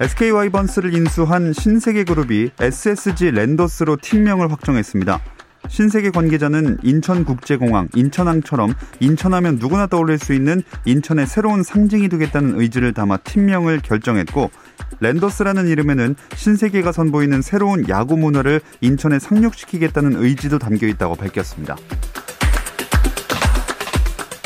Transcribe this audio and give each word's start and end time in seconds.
SK 0.00 0.30
와이번스를 0.30 0.94
인수한 0.94 1.52
신세계 1.52 2.04
그룹이 2.04 2.52
SSG 2.58 3.32
랜더스로 3.32 3.98
팀명을 4.00 4.50
확정했습니다. 4.50 5.20
신세계 5.68 6.08
관계자는 6.08 6.78
인천국제공항, 6.82 7.88
인천항처럼 7.94 8.72
인천하면 9.00 9.56
누구나 9.56 9.86
떠올릴 9.86 10.18
수 10.18 10.32
있는 10.32 10.62
인천의 10.86 11.26
새로운 11.26 11.62
상징이 11.62 12.08
되겠다는 12.08 12.58
의지를 12.58 12.94
담아 12.94 13.18
팀명을 13.18 13.80
결정했고 13.82 14.50
랜더스라는 15.00 15.68
이름에는 15.68 16.16
신세계가 16.34 16.92
선보이는 16.92 17.42
새로운 17.42 17.86
야구 17.90 18.16
문화를 18.16 18.62
인천에 18.80 19.18
상륙시키겠다는 19.18 20.16
의지도 20.16 20.58
담겨 20.58 20.86
있다고 20.86 21.16
밝혔습니다. 21.16 21.76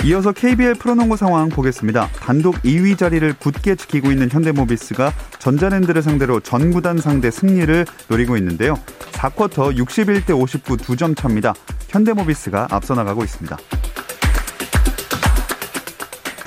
이어서 0.04 0.32
KBL 0.32 0.74
프로농구 0.74 1.16
상황 1.16 1.48
보겠습니다. 1.48 2.08
단독 2.20 2.56
2위 2.56 2.98
자리를 2.98 3.32
굳게 3.38 3.74
지키고 3.74 4.10
있는 4.10 4.28
현대모비스가 4.30 5.10
전자랜드를 5.38 6.02
상대로 6.02 6.40
전구단 6.40 6.98
상대 6.98 7.30
승리를 7.30 7.86
노리고 8.08 8.36
있는데요. 8.36 8.74
4쿼터 9.12 9.74
61대 9.74 10.38
59 10.38 10.76
2점 10.76 11.16
차입니다. 11.16 11.54
현대모비스가 11.88 12.68
앞서 12.70 12.94
나가고 12.94 13.24
있습니다. 13.24 13.56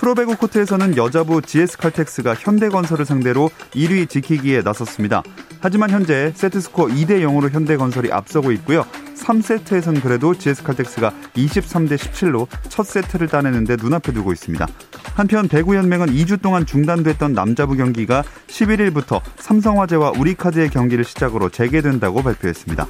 프로배구 0.08 0.38
코트에서는 0.38 0.96
여자부 0.96 1.42
GS칼텍스가 1.42 2.34
현대건설을 2.36 3.04
상대로 3.04 3.50
1위 3.72 4.08
지키기에 4.08 4.62
나섰습니다. 4.62 5.22
하지만 5.60 5.90
현재 5.90 6.32
세트스코어 6.34 6.88
2대 6.88 7.22
0으로 7.24 7.50
현대건설이 7.50 8.14
앞서고 8.14 8.54
있고요. 8.54 8.86
3세트에선 9.18 10.02
그래도 10.02 10.34
GS칼텍스가 10.34 11.12
23대 11.36 11.98
17로 11.98 12.48
첫 12.70 12.86
세트를 12.86 13.28
따내는데 13.28 13.76
눈앞에 13.76 14.14
두고 14.14 14.32
있습니다. 14.32 14.66
한편 15.14 15.50
배구연맹은 15.50 16.08
2주 16.08 16.42
동안 16.42 16.66
중단됐던 16.66 17.34
남자부 17.34 17.76
경기가 17.76 18.24
11일부터 18.48 19.20
삼성화재와 19.40 20.14
우리카드의 20.18 20.70
경기를 20.70 21.04
시작으로 21.04 21.50
재개된다고 21.50 22.24
발표했습니다. 22.24 22.88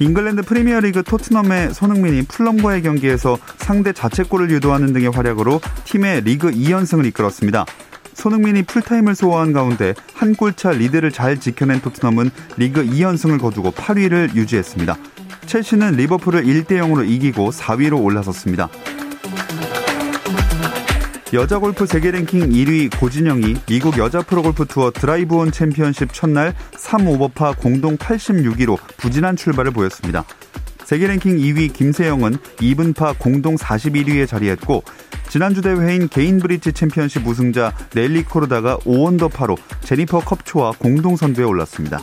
잉글랜드 0.00 0.42
프리미어리그 0.42 1.02
토트넘의 1.02 1.74
손흥민이 1.74 2.22
풀럼과의 2.22 2.82
경기에서 2.82 3.36
상대 3.56 3.92
자책골을 3.92 4.50
유도하는 4.50 4.92
등의 4.92 5.10
활약으로 5.10 5.60
팀의 5.84 6.22
리그 6.22 6.50
2연승을 6.50 7.04
이끌었습니다. 7.06 7.66
손흥민이 8.14 8.62
풀타임을 8.62 9.14
소화한 9.14 9.52
가운데 9.52 9.94
한 10.14 10.34
골차 10.34 10.70
리드를 10.70 11.10
잘 11.12 11.38
지켜낸 11.38 11.80
토트넘은 11.80 12.30
리그 12.56 12.84
2연승을 12.84 13.40
거두고 13.40 13.72
8위를 13.72 14.34
유지했습니다. 14.34 14.96
첼시는 15.46 15.92
리버풀을 15.92 16.44
1대 16.44 16.72
0으로 16.80 17.08
이기고 17.08 17.50
4위로 17.50 18.02
올라섰습니다. 18.02 18.68
여자 21.34 21.58
골프 21.58 21.84
세계 21.84 22.10
랭킹 22.10 22.48
1위 22.48 22.98
고진영이 22.98 23.56
미국 23.66 23.98
여자 23.98 24.22
프로골프 24.22 24.64
투어 24.64 24.90
드라이브온 24.90 25.52
챔피언십 25.52 26.14
첫날 26.14 26.54
3오버파 26.72 27.58
공동 27.58 27.98
86위로 27.98 28.78
부진한 28.96 29.36
출발을 29.36 29.72
보였습니다. 29.72 30.24
세계 30.84 31.06
랭킹 31.06 31.36
2위 31.36 31.74
김세영은 31.74 32.38
이븐파 32.56 33.18
공동 33.18 33.56
41위에 33.56 34.26
자리했고 34.26 34.82
지난주 35.28 35.60
대회인 35.60 36.08
게인브릿지 36.08 36.72
챔피언십 36.72 37.26
우승자 37.26 37.76
넬리 37.94 38.24
코르다가 38.24 38.78
5언더파로 38.78 39.58
제니퍼 39.82 40.20
컵초와 40.20 40.72
공동 40.78 41.16
선두에 41.16 41.44
올랐습니다. 41.44 42.00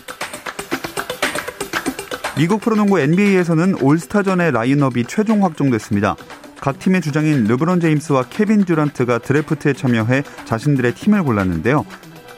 미국 2.37 2.61
프로농구 2.61 2.99
NBA에서는 2.99 3.81
올스타전의 3.81 4.51
라인업이 4.51 5.05
최종 5.05 5.43
확정됐습니다. 5.43 6.15
각 6.65 6.79
팀의 6.79 7.01
주장인 7.01 7.43
르브론 7.43 7.79
제임스와 7.79 8.23
케빈 8.31 8.65
듀란트가 8.65 9.19
드래프트에 9.19 9.73
참여해 9.73 10.23
자신들의 10.45 10.95
팀을 10.95 11.21
골랐는데요. 11.21 11.85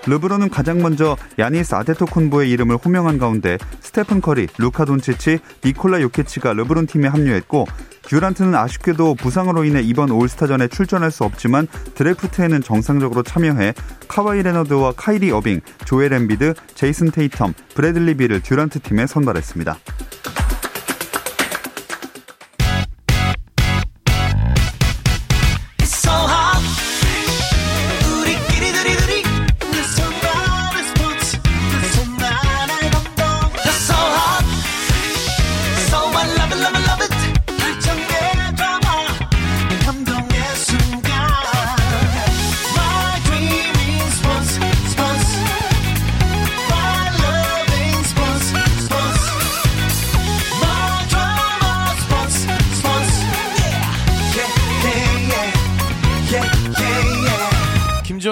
르브론은 0.06 0.50
가장 0.50 0.82
먼저 0.82 1.16
야니스 1.40 1.76
아데토쿤보의 1.76 2.50
이름을 2.50 2.76
호명한 2.76 3.20
가운데 3.20 3.58
스테픈 3.80 4.20
커리, 4.20 4.48
루카 4.58 4.84
돈치치, 4.84 5.40
니콜라 5.64 6.02
요케치가 6.02 6.52
르브론 6.52 6.88
팀에 6.88 7.08
합류했고 7.08 7.68
듀란트는 8.02 8.54
아쉽게도 8.54 9.16
부상으로 9.16 9.64
인해 9.64 9.82
이번 9.82 10.12
올스타전에 10.12 10.68
출전할 10.68 11.10
수 11.10 11.24
없지만 11.24 11.66
드래프트에는 11.96 12.62
정상적으로 12.62 13.24
참여해 13.24 13.76
카와이 14.10 14.44
레너드와 14.44 14.92
카이리 14.98 15.32
어빙, 15.32 15.62
조엘 15.86 16.12
엠비드, 16.12 16.54
제이슨 16.76 17.12
테이텀, 17.12 17.54
브래들리 17.76 18.16
빌을 18.16 18.42
듀란트 18.42 18.82
팀에 18.82 19.08
선발했습니다. 19.08 19.78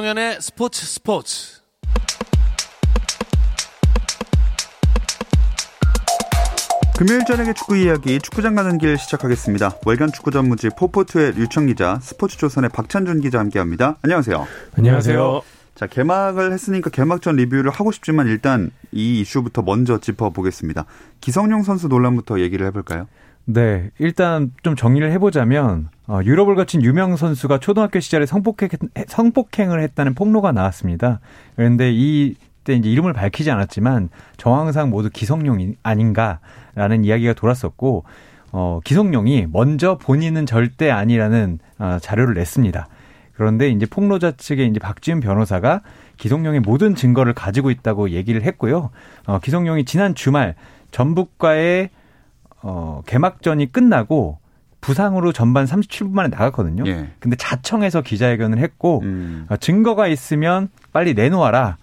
김종현의 0.05 0.37
스포츠 0.39 0.85
스포츠. 0.85 1.61
금요일 6.95 7.25
저녁의 7.25 7.55
축구 7.55 7.75
이야기 7.75 8.19
축구장 8.19 8.53
가는 8.53 8.77
길 8.77 8.99
시작하겠습니다. 8.99 9.79
월간 9.83 10.11
축구 10.11 10.29
전무지 10.29 10.69
포포투의 10.77 11.33
류청 11.37 11.65
기자, 11.65 11.97
스포츠조선의 12.03 12.69
박찬준 12.69 13.21
기자 13.21 13.39
함께합니다. 13.39 13.97
안녕하세요. 14.03 14.45
안녕하세요. 14.77 15.41
자 15.73 15.87
개막을 15.87 16.53
했으니까 16.53 16.91
개막전 16.91 17.37
리뷰를 17.37 17.71
하고 17.71 17.91
싶지만 17.91 18.27
일단 18.27 18.69
이 18.91 19.21
이슈부터 19.21 19.63
먼저 19.63 19.99
짚어보겠습니다. 19.99 20.85
기성용 21.19 21.63
선수 21.63 21.87
논란부터 21.87 22.41
얘기를 22.41 22.67
해볼까요? 22.67 23.07
네, 23.45 23.91
일단 23.99 24.51
좀 24.63 24.75
정리를 24.75 25.11
해보자면 25.11 25.89
어, 26.07 26.19
유럽을 26.23 26.55
거친 26.55 26.81
유명 26.83 27.15
선수가 27.15 27.59
초등학교 27.59 27.99
시절에 27.99 28.25
성폭행, 28.25 28.69
성폭행을 29.07 29.81
했다는 29.81 30.15
폭로가 30.15 30.51
나왔습니다. 30.51 31.19
그런데 31.55 31.91
이 31.93 32.35
때 32.65 32.73
이제 32.73 32.89
이름을 32.89 33.13
밝히지 33.13 33.49
않았지만 33.49 34.09
정황상 34.35 34.89
모두 34.89 35.09
기성용이 35.09 35.75
아닌가라는 35.83 37.05
이야기가 37.05 37.33
돌았었고 37.33 38.03
어, 38.51 38.79
기성용이 38.83 39.47
먼저 39.51 39.97
본인은 39.97 40.45
절대 40.45 40.89
아니라는 40.89 41.59
어, 41.79 41.97
자료를 42.01 42.33
냈습니다. 42.33 42.87
그런데 43.33 43.69
이제 43.69 43.85
폭로자 43.85 44.31
측의 44.31 44.67
이제 44.67 44.79
박지훈 44.79 45.19
변호사가 45.19 45.81
기성용의 46.17 46.61
모든 46.61 46.95
증거를 46.95 47.33
가지고 47.33 47.69
있다고 47.69 48.09
얘기를 48.11 48.43
했고요. 48.43 48.89
어, 49.27 49.39
기성용이 49.39 49.85
지난 49.85 50.15
주말 50.15 50.55
전북과의 50.91 51.89
어, 52.67 53.03
개막전이 53.05 53.71
끝나고 53.71 54.39
부상으로 54.81 55.31
전반 55.31 55.65
37분 55.65 56.11
만에 56.11 56.29
나갔거든요. 56.29 56.83
예. 56.87 57.11
근데 57.19 57.35
자청해서 57.37 58.01
기자회견을 58.01 58.57
했고 58.57 59.01
음. 59.03 59.45
어, 59.49 59.57
증거가 59.57 60.07
있으면 60.07 60.69
빨리 60.91 61.13
내놓아라. 61.13 61.77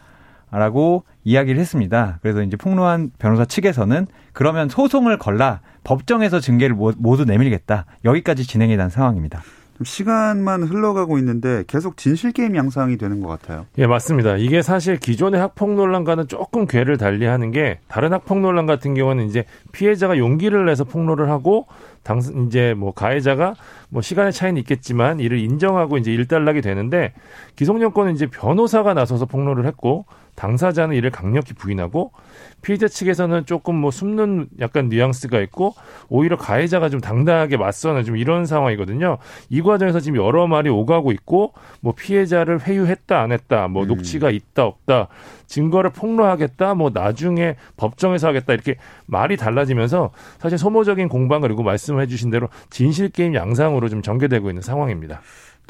라고 0.50 1.04
이야기를 1.24 1.58
했습니다. 1.58 2.18
그래서 2.20 2.42
이제 2.42 2.56
폭로한 2.58 3.10
변호사 3.18 3.46
측에서는 3.46 4.06
그러면 4.34 4.68
소송을 4.68 5.16
걸라 5.16 5.60
법정에서 5.82 6.40
증거를 6.40 6.74
모두 6.74 7.24
내밀겠다. 7.24 7.86
여기까지 8.04 8.44
진행이 8.44 8.76
된 8.76 8.90
상황입니다. 8.90 9.40
시간만 9.84 10.62
흘러가고 10.64 11.18
있는데 11.18 11.64
계속 11.66 11.96
진실 11.96 12.32
게임 12.32 12.56
양상이 12.56 12.96
되는 12.96 13.20
것 13.20 13.28
같아요. 13.28 13.66
예, 13.78 13.86
맞습니다. 13.86 14.36
이게 14.36 14.62
사실 14.62 14.96
기존의 14.96 15.40
학폭 15.40 15.74
논란과는 15.74 16.28
조금 16.28 16.66
궤를 16.66 16.96
달리하는 16.96 17.50
게 17.50 17.78
다른 17.88 18.12
학폭 18.12 18.40
논란 18.40 18.66
같은 18.66 18.94
경우는 18.94 19.26
이제 19.26 19.44
피해자가 19.72 20.18
용기를 20.18 20.66
내서 20.66 20.84
폭로를 20.84 21.30
하고 21.30 21.66
당 22.02 22.20
이제 22.46 22.74
뭐 22.74 22.92
가해자가 22.92 23.54
뭐 23.88 24.02
시간의 24.02 24.32
차이는 24.32 24.58
있겠지만 24.60 25.20
이를 25.20 25.38
인정하고 25.38 25.98
이제 25.98 26.12
일단락이 26.12 26.60
되는데 26.60 27.12
기성정권은 27.56 28.14
이제 28.14 28.26
변호사가 28.26 28.94
나서서 28.94 29.26
폭로를 29.26 29.66
했고 29.66 30.06
당사자는 30.34 30.96
이를 30.96 31.10
강력히 31.10 31.52
부인하고 31.52 32.12
피의자 32.62 32.88
측에서는 32.88 33.44
조금 33.44 33.74
뭐 33.74 33.90
숨는 33.90 34.48
약간 34.60 34.88
뉘앙스가 34.88 35.40
있고 35.40 35.74
오히려 36.08 36.36
가해자가 36.36 36.88
좀 36.88 37.00
당당하게 37.00 37.56
맞서는 37.56 38.04
좀 38.04 38.16
이런 38.16 38.46
상황이거든요. 38.46 39.18
이 39.50 39.62
과정에서 39.62 40.00
지금 40.00 40.24
여러 40.24 40.46
말이 40.46 40.70
오가고 40.70 41.12
있고 41.12 41.52
뭐 41.80 41.92
피해자를 41.94 42.62
회유했다 42.62 43.20
안 43.20 43.32
했다 43.32 43.68
뭐 43.68 43.82
음. 43.82 43.88
녹취가 43.88 44.30
있다 44.30 44.64
없다 44.64 45.08
증거를 45.46 45.90
폭로하겠다 45.90 46.74
뭐 46.74 46.90
나중에 46.94 47.56
법정에서 47.76 48.28
하겠다 48.28 48.52
이렇게 48.54 48.76
말이 49.06 49.36
달라지면서 49.36 50.10
사실 50.38 50.56
소모적인 50.56 51.08
공방 51.08 51.42
그리고 51.42 51.62
말씀해 51.62 52.06
주신 52.06 52.30
대로 52.30 52.48
진실 52.70 53.10
게임 53.10 53.34
양상으로 53.34 53.88
좀 53.88 54.02
전개되고 54.02 54.48
있는 54.48 54.62
상황입니다. 54.62 55.20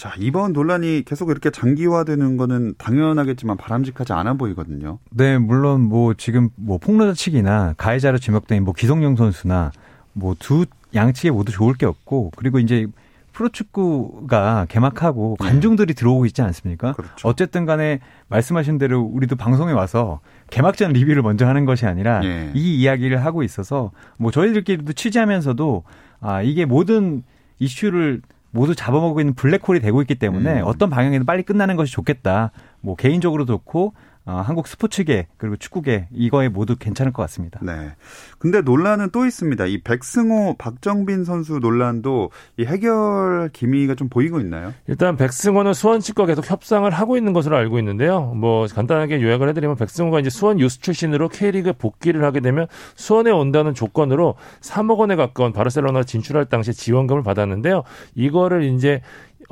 자, 0.03 0.13
이번 0.19 0.53
논란이 0.53 1.05
계속 1.07 1.31
이렇게 1.31 1.51
장기화되는 1.51 2.37
거는 2.37 2.75
당연하겠지만 2.77 3.57
바람직하지 3.57 4.13
않아 4.13 4.35
보이거든요. 4.35 4.99
네, 5.11 5.39
물론 5.39 5.83
뭐 5.83 6.13
지금 6.15 6.49
뭐 6.57 6.77
폭로자 6.79 7.13
측이나 7.13 7.75
가해자로 7.77 8.19
지목된 8.19 8.65
뭐 8.65 8.75
기성용 8.75 9.15
선수나 9.15 9.71
뭐 10.13 10.35
두 10.41 10.67
양측에 10.93 11.31
모두 11.31 11.53
좋을 11.53 11.75
게 11.75 11.87
없고 11.87 12.33
그리고 12.35 12.59
이제 12.59 12.89
프로축구가 13.33 14.67
개막하고 14.69 15.37
네. 15.39 15.47
관중들이 15.47 15.95
들어오고 15.95 16.27
있지 16.27 16.43
않습니까? 16.43 16.95
그렇죠. 16.95 17.29
어쨌든 17.29 17.65
간에 17.65 18.01
말씀하신 18.27 18.79
대로 18.79 19.03
우리도 19.03 19.37
방송에 19.37 19.71
와서 19.73 20.19
개막전 20.51 20.95
리뷰를 20.95 21.23
먼저 21.23 21.47
하는 21.47 21.65
것이 21.65 21.87
아니라 21.87 22.19
네. 22.19 22.51
이 22.55 22.75
이야기를 22.81 23.25
하고 23.25 23.45
있어서 23.45 23.93
뭐 24.19 24.33
저희들끼리도 24.33 24.95
취재하면서도 24.95 25.85
아, 26.21 26.43
이게 26.43 26.65
모든 26.65 27.23
이슈를 27.61 28.21
모두 28.53 28.75
잡아먹고 28.75 29.21
있는 29.21 29.35
블랙홀이 29.35 29.81
되고 29.81 30.01
있기 30.03 30.15
때문에 30.15 30.61
음. 30.61 30.67
어떤 30.67 30.91
방향에도 30.91 31.25
빨리 31.25 31.43
끝나는 31.43 31.75
것이 31.77 31.93
좋겠다. 31.93 32.53
뭐 32.81 32.95
개인적으로 32.95 33.45
좋고 33.47 33.95
어, 34.25 34.43
한국 34.45 34.69
스포츠계 34.69 35.27
그리고 35.37 35.57
축구계 35.57 36.07
이거에 36.13 36.49
모두 36.49 36.77
괜찮을 36.77 37.13
것 37.13 37.23
같습니다. 37.23 37.59
네. 37.63 37.95
근데 38.39 38.61
논란은 38.61 39.11
또 39.11 39.27
있습니다. 39.27 39.67
이 39.67 39.83
백승호, 39.83 40.57
박정빈 40.59 41.25
선수 41.25 41.59
논란도 41.59 42.31
이 42.59 42.65
해결 42.65 43.51
기미가 43.53 43.97
좀 43.97 44.09
보이고 44.09 44.39
있나요? 44.39 44.73
일단 44.87 45.17
백승호는 45.17 45.75
수원 45.75 46.01
측과 46.01 46.27
계속 46.27 46.49
협상을 46.49 46.89
하고 46.89 47.17
있는 47.17 47.33
것으로 47.33 47.57
알고 47.57 47.79
있는데요. 47.81 48.33
뭐 48.37 48.67
간단하게 48.67 49.21
요약을 49.21 49.49
해드리면 49.49 49.77
백승호가 49.77 50.21
이제 50.21 50.31
수원 50.31 50.61
유스 50.61 50.81
출신으로 50.81 51.29
K리그 51.29 51.73
복귀를 51.73 52.25
하게 52.25 52.41
되면 52.41 52.69
수원에 52.95 53.33
온다는 53.33 53.75
조건으로 53.75 54.37
3억 54.61 54.99
원에 54.99 55.17
가까운 55.17 55.53
바르셀로나 55.53 56.05
진출할 56.05 56.47
당시에 56.47 56.73
지원금을 56.73 57.25
받았는데요. 57.25 57.83
이거를 58.15 58.63
이제 58.63 59.03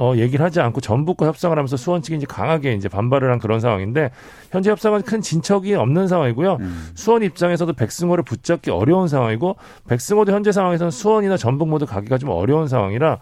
어, 0.00 0.14
얘기를 0.16 0.42
하지 0.42 0.62
않고 0.62 0.80
전북과 0.80 1.26
협상을 1.26 1.54
하면서 1.54 1.76
수원 1.76 2.00
측이 2.00 2.16
이제 2.16 2.26
강하게 2.26 2.72
이제 2.72 2.88
반발을 2.88 3.30
한 3.30 3.38
그런 3.38 3.60
상황인데 3.60 4.10
현재 4.50 4.70
협상은 4.70 5.02
큰 5.02 5.20
진척이 5.20 5.74
없는 5.74 6.08
상황이고요. 6.08 6.56
음. 6.58 6.88
수원 6.94 7.22
입장에서도 7.22 7.70
백승호를 7.74 8.24
붙잡기 8.24 8.70
어려운 8.70 9.08
상황이고 9.08 9.56
백승호도 9.88 10.32
현재 10.32 10.52
상황에서는 10.52 10.90
수원이나 10.90 11.36
전북 11.36 11.68
모두 11.68 11.84
가기가 11.84 12.16
좀 12.16 12.30
어려운 12.30 12.66
상황이라 12.66 13.18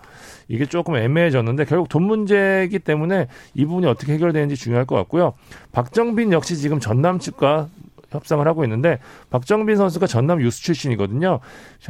이게 0.46 0.66
조금 0.66 0.94
애매해졌는데 0.94 1.64
결국 1.64 1.88
돈 1.88 2.04
문제이기 2.04 2.78
때문에 2.78 3.26
이 3.54 3.64
부분이 3.64 3.86
어떻게 3.86 4.12
해결되는지 4.12 4.54
중요할 4.54 4.86
것 4.86 4.94
같고요. 4.94 5.32
박정빈 5.72 6.32
역시 6.32 6.56
지금 6.56 6.78
전남 6.78 7.18
측과 7.18 7.66
협상을 8.10 8.46
하고 8.46 8.64
있는데 8.64 8.98
박정빈 9.30 9.76
선수가 9.76 10.06
전남 10.06 10.40
유스 10.40 10.62
출신이거든요. 10.62 11.40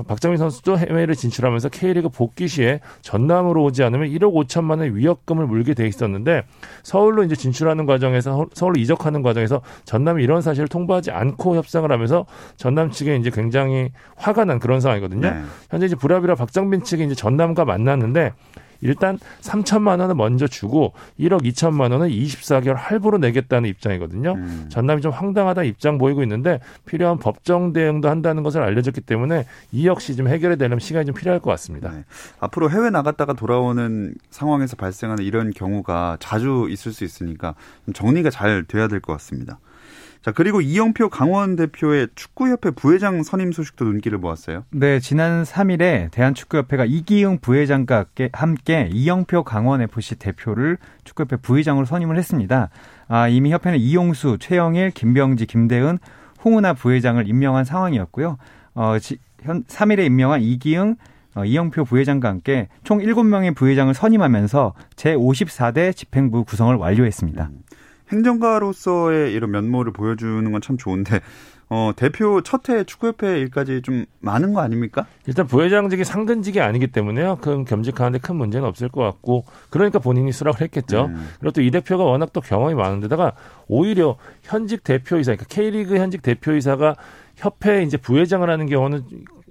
박정빈 0.06 0.36
선수도 0.36 0.78
해외를 0.78 1.14
진출하면서 1.14 1.68
K리그 1.70 2.08
복귀 2.08 2.48
시에 2.48 2.80
전남으로 3.02 3.62
오지 3.64 3.82
않으면 3.84 4.08
1억 4.08 4.32
5천만 4.34 4.80
원 4.80 4.96
위약금을 4.96 5.46
물게 5.46 5.74
돼 5.74 5.86
있었는데 5.86 6.44
서울로 6.82 7.22
이제 7.22 7.36
진출하는 7.36 7.86
과정에서 7.86 8.46
서울로 8.52 8.80
이적하는 8.80 9.22
과정에서 9.22 9.62
전남이 9.84 10.22
이런 10.22 10.42
사실을 10.42 10.68
통보하지 10.68 11.10
않고 11.10 11.56
협상을 11.56 11.90
하면서 11.90 12.26
전남 12.56 12.90
측에 12.90 13.16
이제 13.16 13.30
굉장히 13.30 13.90
화가 14.16 14.44
난 14.44 14.58
그런 14.58 14.80
상황이거든요. 14.80 15.30
네. 15.30 15.42
현재 15.70 15.86
이제 15.86 15.96
브라비라 15.96 16.34
박정빈 16.34 16.82
측이 16.82 17.04
이제 17.04 17.14
전남과 17.14 17.64
만났는데 17.64 18.32
일단 18.80 19.18
3천만 19.40 20.00
원을 20.00 20.14
먼저 20.14 20.46
주고 20.46 20.92
1억 21.18 21.42
2천만 21.44 21.92
원은 21.92 22.08
24개월 22.08 22.74
할부로 22.76 23.18
내겠다는 23.18 23.68
입장이거든요. 23.70 24.34
음. 24.34 24.66
전남이 24.68 25.00
좀 25.02 25.10
황당하다 25.12 25.64
입장 25.64 25.98
보이고 25.98 26.22
있는데 26.22 26.60
필요한 26.86 27.18
법정 27.18 27.72
대응도 27.72 28.08
한다는 28.08 28.42
것을 28.42 28.62
알려졌기 28.62 29.00
때문에 29.00 29.46
이 29.72 29.86
역시 29.86 30.14
좀 30.14 30.28
해결이 30.28 30.56
되려면 30.58 30.80
시간이 30.80 31.06
좀 31.06 31.14
필요할 31.14 31.40
것 31.40 31.50
같습니다. 31.50 31.90
네. 31.90 32.04
앞으로 32.40 32.70
해외 32.70 32.90
나갔다가 32.90 33.32
돌아오는 33.32 34.14
상황에서 34.30 34.76
발생하는 34.76 35.24
이런 35.24 35.50
경우가 35.50 36.18
자주 36.20 36.66
있을 36.70 36.92
수 36.92 37.04
있으니까 37.04 37.54
정리가 37.94 38.30
잘 38.30 38.64
돼야 38.64 38.86
될 38.86 39.00
것 39.00 39.12
같습니다. 39.14 39.58
자, 40.22 40.32
그리고 40.32 40.60
이영표 40.60 41.08
강원 41.10 41.56
대표의 41.56 42.08
축구협회 42.14 42.72
부회장 42.72 43.22
선임 43.22 43.52
소식도 43.52 43.84
눈길을 43.84 44.18
모았어요. 44.18 44.64
네, 44.70 45.00
지난 45.00 45.44
3일에 45.44 46.10
대한축구협회가 46.10 46.84
이기흥 46.84 47.38
부회장과 47.38 48.06
함께 48.32 48.88
이영표 48.92 49.44
강원 49.44 49.80
FC 49.82 50.16
대표를 50.16 50.78
축구협회 51.04 51.36
부회장으로 51.36 51.86
선임을 51.86 52.18
했습니다. 52.18 52.70
아, 53.06 53.28
이미 53.28 53.52
협회는 53.52 53.78
이용수, 53.78 54.38
최영일, 54.40 54.90
김병지, 54.90 55.46
김대은, 55.46 55.98
홍은아 56.44 56.74
부회장을 56.74 57.26
임명한 57.26 57.64
상황이었고요. 57.64 58.38
어, 58.74 58.98
지, 58.98 59.18
현 59.42 59.64
3일에 59.64 60.04
임명한 60.06 60.42
이기흥 60.42 60.96
어, 61.34 61.44
이영표 61.44 61.84
부회장과 61.84 62.28
함께 62.28 62.68
총 62.82 62.98
7명의 62.98 63.54
부회장을 63.54 63.92
선임하면서 63.94 64.74
제54대 64.96 65.94
집행부 65.94 66.44
구성을 66.44 66.74
완료했습니다. 66.74 67.50
음. 67.52 67.62
행정가로서의 68.12 69.32
이런 69.32 69.50
면모를 69.50 69.92
보여주는 69.92 70.50
건 70.50 70.60
참 70.60 70.76
좋은데 70.76 71.20
어, 71.70 71.92
대표 71.94 72.40
첫해 72.40 72.84
축구협회 72.84 73.38
일까지 73.40 73.82
좀 73.82 74.06
많은 74.20 74.54
거 74.54 74.60
아닙니까? 74.60 75.06
일단 75.26 75.46
부회장직이 75.46 76.02
상근직이 76.02 76.60
아니기 76.62 76.86
때문에요. 76.86 77.36
그 77.42 77.62
겸직하는데 77.64 78.18
큰 78.20 78.36
문제는 78.36 78.66
없을 78.66 78.88
것 78.88 79.02
같고 79.02 79.44
그러니까 79.68 79.98
본인이 79.98 80.32
수락을 80.32 80.62
했겠죠. 80.62 81.06
음. 81.10 81.28
그리고 81.38 81.52
또 81.52 81.60
이 81.60 81.70
대표가 81.70 82.04
워낙 82.04 82.32
또 82.32 82.40
경험이 82.40 82.74
많은데다가 82.74 83.32
오히려 83.68 84.16
현직 84.42 84.82
대표이사, 84.82 85.32
그러니까 85.32 85.44
K리그 85.48 85.96
현직 85.98 86.22
대표이사가 86.22 86.96
협회 87.36 87.82
이제 87.82 87.98
부회장을 87.98 88.48
하는 88.48 88.66
경우는 88.66 89.04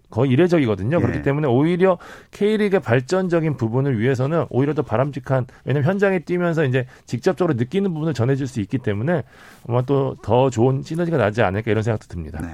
거의 0.09 0.31
이례적이거든요. 0.31 0.97
예. 0.97 1.01
그렇기 1.01 1.21
때문에 1.21 1.47
오히려 1.47 1.97
K리그의 2.31 2.81
발전적인 2.81 3.57
부분을 3.57 3.99
위해서는 3.99 4.45
오히려 4.49 4.73
더 4.73 4.81
바람직한 4.81 5.47
왜냐하면 5.65 5.89
현장에 5.89 6.19
뛰면서 6.19 6.65
이제 6.65 6.85
직접적으로 7.05 7.55
느끼는 7.55 7.93
부분을 7.93 8.13
전해줄 8.13 8.47
수 8.47 8.61
있기 8.61 8.77
때문에 8.77 9.23
아마 9.67 9.81
또 9.83 10.15
더 10.21 10.49
좋은 10.49 10.81
시너지가 10.83 11.17
나지 11.17 11.41
않을까 11.41 11.71
이런 11.71 11.83
생각도 11.83 12.07
듭니다. 12.07 12.39
네. 12.41 12.47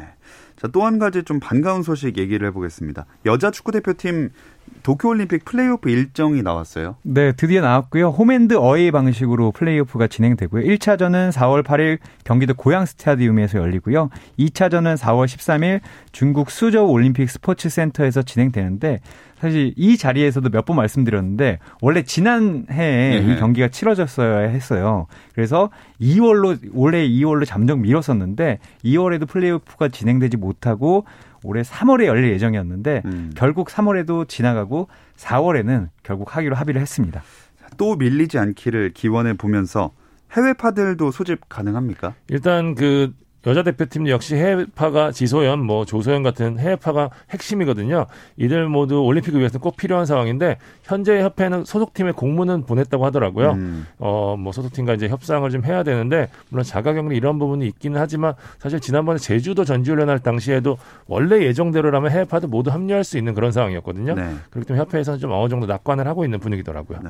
자, 0.63 0.69
또 0.71 0.85
한 0.85 0.97
가지 0.97 1.23
좀 1.23 1.41
반가운 1.41 1.83
소식 1.83 2.17
얘기를 2.17 2.47
해보겠습니다. 2.47 3.05
여자 3.25 3.51
축구 3.51 3.73
대표팀 3.73 4.29
도쿄올림픽 4.83 5.43
플레이오프 5.43 5.89
일정이 5.89 6.41
나왔어요. 6.41 6.95
네, 7.01 7.33
드디어 7.33 7.59
나왔고요. 7.61 8.07
홈앤드 8.09 8.53
어웨이 8.53 8.91
방식으로 8.91 9.51
플레이오프가 9.51 10.07
진행되고요. 10.07 10.63
1차전은 10.63 11.33
4월 11.33 11.63
8일 11.63 11.97
경기도 12.23 12.53
고양 12.53 12.85
스타디움에서 12.85 13.59
열리고요. 13.59 14.09
2차전은 14.39 14.95
4월 14.95 15.25
13일 15.25 15.81
중국 16.13 16.49
수저우 16.49 16.87
올림픽 16.87 17.29
스포츠 17.29 17.67
센터에서 17.67 18.21
진행되는데 18.21 19.01
사실 19.43 19.73
이 19.75 19.97
자리에서도 19.97 20.49
몇 20.49 20.63
번 20.63 20.77
말씀드렸는데 20.77 21.59
원래 21.81 22.03
지난해에 22.03 23.19
네. 23.19 23.33
이 23.33 23.37
경기가 23.37 23.67
치러졌어야 23.67 24.47
했어요. 24.47 25.07
그래서 25.35 25.69
2월로 25.99 26.57
올해 26.73 27.05
2월로 27.05 27.45
잠정 27.45 27.81
미뤘었는데 27.81 28.59
2월에도 28.85 29.27
플레이오프가 29.27 29.89
진행되지 29.89 30.37
못하고 30.37 31.03
올해 31.43 31.61
3월에 31.63 32.05
열릴 32.05 32.31
예정이었는데 32.31 33.01
음. 33.03 33.31
결국 33.35 33.67
3월에도 33.67 34.29
지나가고 34.29 34.87
4월에는 35.17 35.89
결국 36.03 36.33
하기로 36.33 36.55
합의를 36.55 36.79
했습니다. 36.79 37.21
또 37.75 37.97
밀리지 37.97 38.39
않기를 38.39 38.91
기원해 38.93 39.33
보면서 39.33 39.91
해외파들도 40.31 41.11
소집 41.11 41.49
가능합니까? 41.49 42.13
일단 42.29 42.75
그 42.75 43.11
여자 43.45 43.61
대표팀 43.63 44.07
역시 44.07 44.35
해외파가 44.35 45.11
지소연, 45.11 45.63
뭐 45.63 45.85
조소연 45.85 46.23
같은 46.23 46.59
해외파가 46.59 47.09
핵심이거든요. 47.29 48.05
이들 48.37 48.67
모두 48.69 49.03
올림픽을 49.03 49.39
위해서 49.39 49.59
꼭 49.59 49.75
필요한 49.75 50.05
상황인데 50.05 50.57
현재 50.83 51.21
협회는 51.21 51.65
소속팀에 51.65 52.11
공문은 52.11 52.65
보냈다고 52.65 53.05
하더라고요. 53.05 53.51
음. 53.51 53.85
어뭐 53.99 54.51
소속팀과 54.51 54.93
이제 54.93 55.09
협상을 55.09 55.49
좀 55.49 55.65
해야 55.65 55.83
되는데 55.83 56.29
물론 56.49 56.63
자가격리 56.63 57.17
이런 57.17 57.37
부분이 57.37 57.67
있기는 57.67 57.99
하지만 57.99 58.33
사실 58.59 58.79
지난번에 58.79 59.19
제주도 59.19 59.65
전지훈련 59.65 60.09
할 60.09 60.19
당시에도 60.19 60.77
원래 61.07 61.43
예정대로라면 61.45 62.11
해외파도 62.11 62.47
모두 62.47 62.71
합류할 62.71 63.03
수 63.03 63.17
있는 63.17 63.33
그런 63.33 63.51
상황이었거든요. 63.51 64.15
네. 64.15 64.35
그렇기 64.51 64.67
때문에 64.67 64.81
협회에서는 64.83 65.19
좀 65.19 65.31
어느 65.31 65.49
정도 65.49 65.67
낙관을 65.67 66.07
하고 66.07 66.23
있는 66.23 66.39
분위기더라고요. 66.39 66.99
네. 67.03 67.09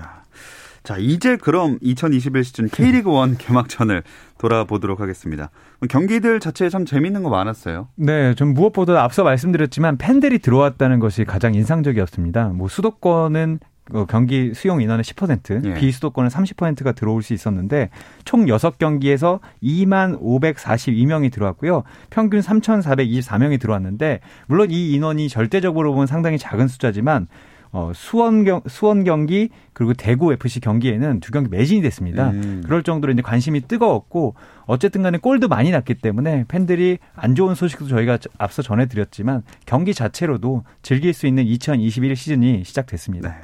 자, 0.83 0.97
이제 0.97 1.37
그럼 1.37 1.77
2021 1.81 2.43
시즌 2.43 2.67
K리그 2.67 3.09
1 3.09 3.37
개막전을 3.39 4.03
돌아보도록 4.37 4.99
하겠습니다. 4.99 5.49
경기들 5.89 6.39
자체에 6.39 6.69
참 6.69 6.85
재밌는 6.85 7.23
거 7.23 7.29
많았어요. 7.29 7.87
네, 7.95 8.33
좀 8.35 8.53
무엇보다 8.53 9.01
앞서 9.03 9.23
말씀드렸지만 9.23 9.97
팬들이 9.97 10.39
들어왔다는 10.39 10.99
것이 10.99 11.23
가장 11.23 11.55
인상적이었습니다. 11.55 12.49
뭐 12.49 12.67
수도권은 12.67 13.59
어, 13.91 14.05
경기 14.05 14.53
수용 14.53 14.81
인원의 14.81 15.03
10%, 15.03 15.65
예. 15.65 15.73
비수도권은 15.73 16.29
30%가 16.29 16.93
들어올 16.93 17.21
수 17.21 17.33
있었는데 17.33 17.89
총 18.23 18.45
6경기에서 18.45 19.39
2만 19.61 20.21
542명이 20.21 21.31
들어왔고요. 21.31 21.83
평균 22.09 22.39
3,424명이 22.39 23.59
들어왔는데 23.59 24.21
물론 24.47 24.71
이 24.71 24.93
인원이 24.93 25.27
절대적으로 25.27 25.91
보면 25.91 26.07
상당히 26.07 26.37
작은 26.37 26.69
숫자지만 26.69 27.27
어, 27.73 27.91
수원 27.95 28.43
경 28.43 28.61
수원 28.67 29.03
경기 29.03 29.49
그리고 29.73 29.93
대구 29.93 30.31
FC 30.31 30.59
경기에는 30.59 31.19
두 31.19 31.31
경기 31.31 31.49
매진이 31.49 31.81
됐습니다. 31.81 32.29
음. 32.29 32.61
그럴 32.63 32.83
정도로 32.83 33.11
이제 33.11 33.23
관심이 33.23 33.61
뜨거웠고 33.61 34.35
어쨌든 34.65 35.01
간에 35.01 35.17
골도 35.17 35.47
많이 35.47 35.71
났기 35.71 35.95
때문에 35.95 36.45
팬들이 36.47 36.99
안 37.15 37.33
좋은 37.33 37.55
소식도 37.55 37.87
저희가 37.87 38.19
앞서 38.37 38.61
전해 38.61 38.85
드렸지만 38.85 39.41
경기 39.65 39.95
자체로도 39.95 40.63
즐길 40.83 41.13
수 41.13 41.25
있는 41.25 41.45
2021 41.45 42.15
시즌이 42.15 42.63
시작됐습니다. 42.63 43.29
네. 43.29 43.35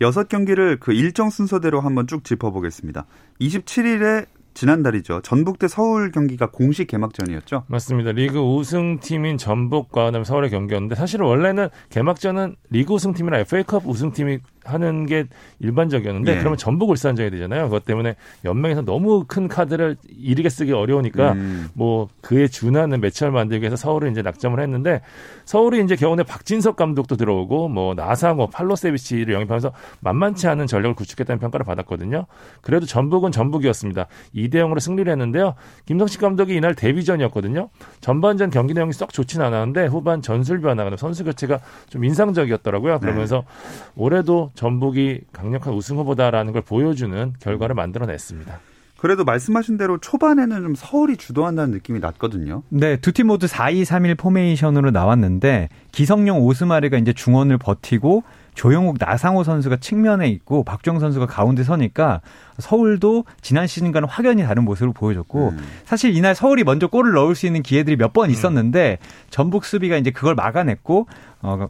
여섯 0.00 0.28
경기를 0.28 0.78
그 0.80 0.92
일정 0.92 1.28
순서대로 1.28 1.80
한번 1.80 2.06
쭉 2.06 2.24
짚어보겠습니다. 2.24 3.04
27일에 3.40 4.26
지난달이죠. 4.54 5.20
전북 5.22 5.58
대 5.58 5.68
서울 5.68 6.10
경기가 6.10 6.50
공식 6.50 6.86
개막전이었죠. 6.86 7.64
맞습니다. 7.66 8.12
리그 8.12 8.38
우승팀인 8.38 9.36
전북과 9.38 10.10
서울의 10.24 10.50
경기였는데 10.50 10.94
사실 10.94 11.22
원래는 11.22 11.68
개막전은 11.90 12.56
리그 12.70 12.94
우승팀이나 12.94 13.38
FA컵 13.40 13.86
우승팀이 13.86 14.38
하는 14.64 15.06
게 15.06 15.24
일반적이었는데 15.58 16.32
예. 16.32 16.38
그러면 16.38 16.56
전북 16.56 16.90
울산전이 16.90 17.30
되잖아요. 17.30 17.64
그것 17.64 17.84
때문에 17.84 18.16
연맹에서 18.44 18.82
너무 18.82 19.24
큰 19.26 19.48
카드를 19.48 19.96
이르게 20.08 20.48
쓰기 20.48 20.72
어려우니까 20.72 21.32
음. 21.32 21.68
뭐 21.74 22.08
그에 22.20 22.48
준하는 22.48 23.00
매치를 23.00 23.32
만들기 23.32 23.62
위해서 23.62 23.76
서울을 23.76 24.10
이제 24.10 24.22
낙점을 24.22 24.58
했는데 24.60 25.00
서울이 25.44 25.82
이제 25.84 25.96
겨우내 25.96 26.22
박진석 26.22 26.76
감독도 26.76 27.16
들어오고 27.16 27.68
뭐 27.68 27.94
나상호, 27.94 28.48
팔로세비치를 28.48 29.34
영입하면서 29.34 29.72
만만치 30.00 30.48
않은 30.48 30.66
전력을 30.66 30.94
구축했다는 30.94 31.38
평가를 31.40 31.64
받았거든요. 31.64 32.26
그래도 32.62 32.86
전북은 32.86 33.32
전북이었습니다. 33.32 34.06
2대 34.34 34.54
0으로 34.54 34.80
승리를 34.80 35.10
했는데요. 35.10 35.54
김성식 35.86 36.20
감독이 36.20 36.54
이날 36.54 36.74
데뷔전이었거든요. 36.74 37.68
전반전 38.00 38.50
경기 38.50 38.74
내용이 38.74 38.92
썩 38.92 39.12
좋진 39.12 39.42
않았는데 39.42 39.86
후반 39.86 40.22
전술 40.22 40.60
변화, 40.60 40.84
선수 40.96 41.24
교체가 41.24 41.60
좀 41.88 42.04
인상적이었더라고요. 42.04 43.00
그러면서 43.00 43.38
네. 43.38 43.92
올해도 43.96 44.50
전북이 44.54 45.22
강력한 45.32 45.72
우승 45.74 45.96
후보다라는 45.98 46.52
걸 46.52 46.62
보여주는 46.62 47.32
결과를 47.40 47.74
만들어냈습니다. 47.74 48.60
그래도 48.96 49.22
말씀하신 49.24 49.76
대로 49.76 49.98
초반에는 49.98 50.62
좀 50.62 50.74
서울이 50.74 51.18
주도한다는 51.18 51.72
느낌이 51.72 51.98
났거든요. 52.00 52.62
네, 52.70 52.96
두 52.96 53.12
팀 53.12 53.26
모두 53.26 53.46
4-2-3-1 53.46 54.16
포메이션으로 54.16 54.92
나왔는데 54.92 55.68
기성용 55.92 56.40
오스마르가 56.40 56.96
이제 56.96 57.12
중원을 57.12 57.58
버티고 57.58 58.22
조영욱 58.54 58.96
나상호 58.98 59.44
선수가 59.44 59.76
측면에 59.78 60.28
있고 60.28 60.64
박정 60.64 61.00
선수가 61.00 61.26
가운데 61.26 61.64
서니까 61.64 62.22
서울도 62.60 63.24
지난 63.42 63.66
시즌과는 63.66 64.08
확연히 64.08 64.42
다른 64.44 64.64
모습을 64.64 64.94
보여줬고 64.94 65.48
음. 65.50 65.58
사실 65.84 66.16
이날 66.16 66.34
서울이 66.34 66.64
먼저 66.64 66.86
골을 66.86 67.12
넣을 67.12 67.34
수 67.34 67.46
있는 67.46 67.62
기회들이 67.62 67.96
몇번 67.96 68.30
음. 68.30 68.30
있었는데 68.30 68.98
음. 69.02 69.06
전북 69.28 69.66
수비가 69.66 69.98
이제 69.98 70.12
그걸 70.12 70.34
막아냈고 70.34 71.08
어 71.42 71.68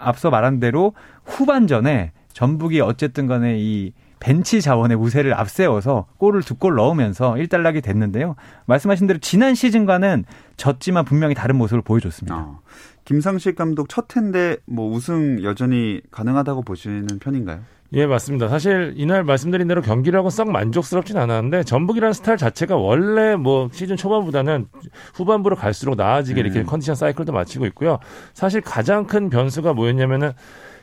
앞서 0.00 0.30
말한 0.30 0.60
대로 0.60 0.94
후반전에 1.24 2.12
전북이 2.32 2.80
어쨌든 2.80 3.26
간에 3.26 3.56
이 3.58 3.92
벤치 4.18 4.60
자원의 4.62 4.96
우세를 4.96 5.34
앞세워서 5.34 6.06
골을 6.18 6.42
두 6.42 6.56
골 6.56 6.74
넣으면서 6.74 7.34
1달락이 7.34 7.82
됐는데요. 7.82 8.34
말씀하신 8.66 9.06
대로 9.06 9.18
지난 9.20 9.54
시즌과는 9.54 10.24
졌지만 10.56 11.04
분명히 11.04 11.34
다른 11.34 11.56
모습을 11.56 11.82
보여줬습니다. 11.82 12.34
어. 12.36 12.60
김상식 13.04 13.54
감독 13.56 13.88
첫 13.88 14.16
해인데 14.16 14.56
뭐 14.66 14.90
우승 14.90 15.42
여전히 15.44 16.00
가능하다고 16.10 16.62
보시는 16.62 17.06
편인가요? 17.20 17.60
예, 17.96 18.04
맞습니다. 18.04 18.48
사실 18.48 18.92
이날 18.98 19.24
말씀드린 19.24 19.66
대로 19.68 19.80
경기라고 19.80 20.28
썩 20.28 20.50
만족스럽진 20.50 21.16
않았는데 21.16 21.62
전북이라는 21.62 22.12
스타일 22.12 22.36
자체가 22.36 22.76
원래 22.76 23.36
뭐 23.36 23.70
시즌 23.72 23.96
초반보다는 23.96 24.66
후반부로 25.14 25.56
갈수록 25.56 25.94
나아지게 25.94 26.42
음. 26.42 26.44
이렇게 26.44 26.62
컨디션 26.62 26.94
사이클도 26.94 27.32
마치고 27.32 27.64
있고요. 27.68 27.98
사실 28.34 28.60
가장 28.60 29.06
큰 29.06 29.30
변수가 29.30 29.72
뭐였냐면은 29.72 30.32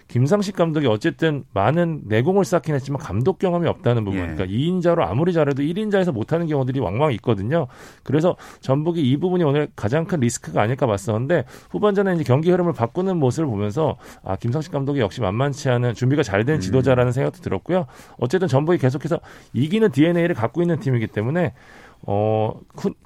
김상식 0.07 0.55
감독이 0.55 0.88
어쨌든 0.88 1.43
많은 1.53 2.03
내공을 2.05 2.45
쌓긴 2.45 2.75
했지만 2.75 3.00
감독 3.00 3.39
경험이 3.39 3.67
없다는 3.67 4.03
부분. 4.05 4.19
예. 4.19 4.24
그러니까 4.27 4.45
2인자로 4.45 5.01
아무리 5.01 5.33
잘해도 5.33 5.63
1인자에서 5.63 6.12
못하는 6.12 6.48
경우들이 6.48 6.79
왕왕 6.79 7.13
있거든요. 7.13 7.67
그래서 8.03 8.36
전북이 8.62 9.01
이 9.01 9.17
부분이 9.17 9.43
오늘 9.43 9.69
가장 9.75 10.05
큰 10.05 10.19
리스크가 10.19 10.62
아닐까 10.62 10.86
봤었는데 10.86 11.45
후반전에 11.72 12.15
이제 12.15 12.24
경기 12.24 12.51
흐름을 12.51 12.74
바꾸는 12.74 13.17
모습을 13.17 13.48
보면서 13.48 13.98
아 14.24 14.36
김상식 14.36 14.72
감독이 14.72 15.00
역시 15.00 15.22
만만치 15.22 15.69
않은 15.69 15.93
준비가 15.93 16.24
잘된 16.24 16.55
음. 16.55 16.60
지도자라는 16.60 17.12
생각도 17.12 17.41
들었고요. 17.41 17.86
어쨌든 18.17 18.48
전북이 18.48 18.77
계속해서 18.77 19.19
이기는 19.53 19.91
DNA를 19.91 20.36
갖고 20.36 20.62
있는 20.62 20.79
팀이기 20.79 21.07
때문에 21.07 21.53
어, 22.05 22.60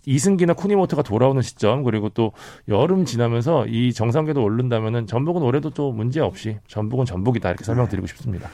이승기나 0.06 0.54
쿠니모토가 0.54 1.04
돌아오는 1.04 1.42
시점 1.42 1.84
그리고 1.84 2.10
또 2.10 2.32
여름 2.68 3.06
지나면서 3.06 3.68
이 3.68 3.94
정상궤도 3.94 4.44
오른다면은 4.44 5.08
전북은 5.08 5.42
올해도 5.42 5.70
또 5.72 5.92
문제 5.92 6.20
없이 6.20 6.58
전북은 6.68 7.06
전북이다 7.06 7.50
이렇게 7.50 7.64
설명드리고 7.64 8.08
싶습니다. 8.08 8.50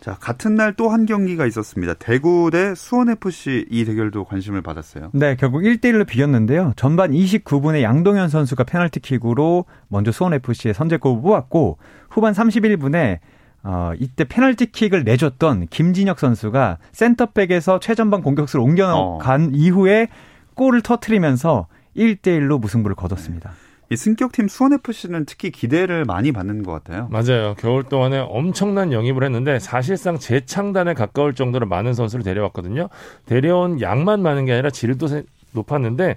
자, 0.00 0.16
같은 0.18 0.56
날 0.56 0.74
또 0.74 0.88
한 0.88 1.06
경기가 1.06 1.46
있었습니다. 1.46 1.94
대구 1.94 2.50
대 2.50 2.74
수원FC 2.74 3.66
이 3.70 3.84
대결도 3.84 4.24
관심을 4.24 4.60
받았어요. 4.60 5.10
네, 5.12 5.36
결국 5.36 5.60
1대1로 5.60 6.06
비겼는데요. 6.06 6.72
전반 6.74 7.12
29분에 7.12 7.82
양동현 7.82 8.28
선수가 8.28 8.64
페널티킥으로 8.64 9.64
먼저 9.88 10.10
수원FC의 10.10 10.74
선제골을 10.74 11.22
뽑았고 11.22 11.78
후반 12.10 12.32
31분에 12.32 13.20
어, 13.64 13.92
이때 13.98 14.24
페널티킥을 14.24 15.04
내줬던 15.04 15.68
김진혁 15.68 16.18
선수가 16.18 16.78
센터백에서 16.92 17.78
최전방 17.80 18.22
공격수로 18.22 18.62
옮겨간 18.62 19.42
어. 19.44 19.50
이후에 19.52 20.08
골을 20.54 20.82
터트리면서 20.82 21.66
1대1로 21.96 22.60
무승부를 22.60 22.96
거뒀습니다. 22.96 23.52
이 23.90 23.96
승격팀 23.96 24.48
수원FC는 24.48 25.26
특히 25.26 25.50
기대를 25.50 26.06
많이 26.06 26.32
받는 26.32 26.62
것 26.62 26.72
같아요. 26.72 27.08
맞아요. 27.10 27.54
겨울 27.58 27.82
동안에 27.82 28.20
엄청난 28.20 28.90
영입을 28.90 29.22
했는데 29.22 29.58
사실상 29.58 30.18
재창단에 30.18 30.94
가까울 30.94 31.34
정도로 31.34 31.66
많은 31.66 31.92
선수를 31.92 32.24
데려왔거든요. 32.24 32.88
데려온 33.26 33.82
양만 33.82 34.22
많은 34.22 34.46
게 34.46 34.52
아니라 34.52 34.70
질도 34.70 35.08
높았는데 35.52 36.16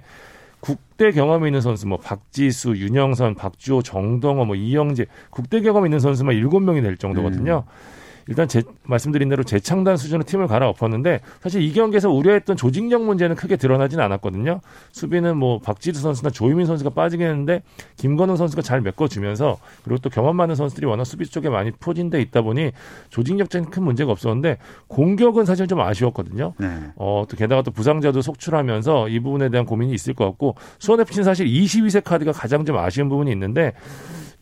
국대 0.60 1.12
경험이 1.12 1.48
있는 1.48 1.60
선수 1.60 1.86
뭐 1.86 1.98
박지수, 1.98 2.76
윤영선, 2.76 3.34
박주호, 3.34 3.82
정동호, 3.82 4.44
뭐 4.44 4.56
이영재 4.56 5.06
국대 5.30 5.60
경험 5.60 5.86
있는 5.86 6.00
선수만 6.00 6.34
일곱 6.34 6.60
명이 6.60 6.82
될 6.82 6.96
정도거든요. 6.96 7.64
음. 7.66 7.95
일단 8.28 8.48
제, 8.48 8.62
말씀드린 8.84 9.28
대로 9.28 9.44
재창단 9.44 9.96
수준으로 9.96 10.24
팀을 10.24 10.46
갈아엎었는데 10.48 11.20
사실 11.40 11.62
이 11.62 11.72
경기에서 11.72 12.10
우려했던 12.10 12.56
조직력 12.56 13.04
문제는 13.04 13.36
크게 13.36 13.56
드러나지는 13.56 14.02
않았거든요. 14.04 14.60
수비는 14.92 15.36
뭐 15.36 15.60
박지수 15.60 16.00
선수나 16.00 16.30
조유민 16.30 16.66
선수가 16.66 16.90
빠지긴 16.90 17.26
했는데 17.26 17.62
김건웅 17.96 18.36
선수가 18.36 18.62
잘 18.62 18.80
메꿔주면서 18.80 19.58
그리고 19.84 19.98
또 19.98 20.10
경험 20.10 20.36
많은 20.36 20.54
선수들이 20.54 20.86
워낙 20.86 21.04
수비 21.04 21.26
쪽에 21.26 21.48
많이 21.48 21.70
포진돼 21.70 22.20
있다 22.22 22.42
보니 22.42 22.72
조직력적인 23.10 23.70
큰 23.70 23.84
문제가 23.84 24.10
없었는데 24.12 24.58
공격은 24.88 25.44
사실 25.44 25.66
좀 25.66 25.80
아쉬웠거든요. 25.80 26.54
네. 26.58 26.68
어, 26.96 27.24
또 27.28 27.36
게다가 27.36 27.62
또 27.62 27.70
부상자도 27.70 28.22
속출하면서 28.22 29.08
이 29.08 29.20
부분에 29.20 29.50
대한 29.50 29.66
고민이 29.66 29.92
있을 29.94 30.14
것 30.14 30.24
같고 30.24 30.56
수원FC는 30.78 31.24
사실 31.24 31.46
22세 31.46 32.02
카드가 32.02 32.32
가장 32.32 32.64
좀 32.64 32.76
아쉬운 32.76 33.08
부분이 33.08 33.30
있는데 33.32 33.72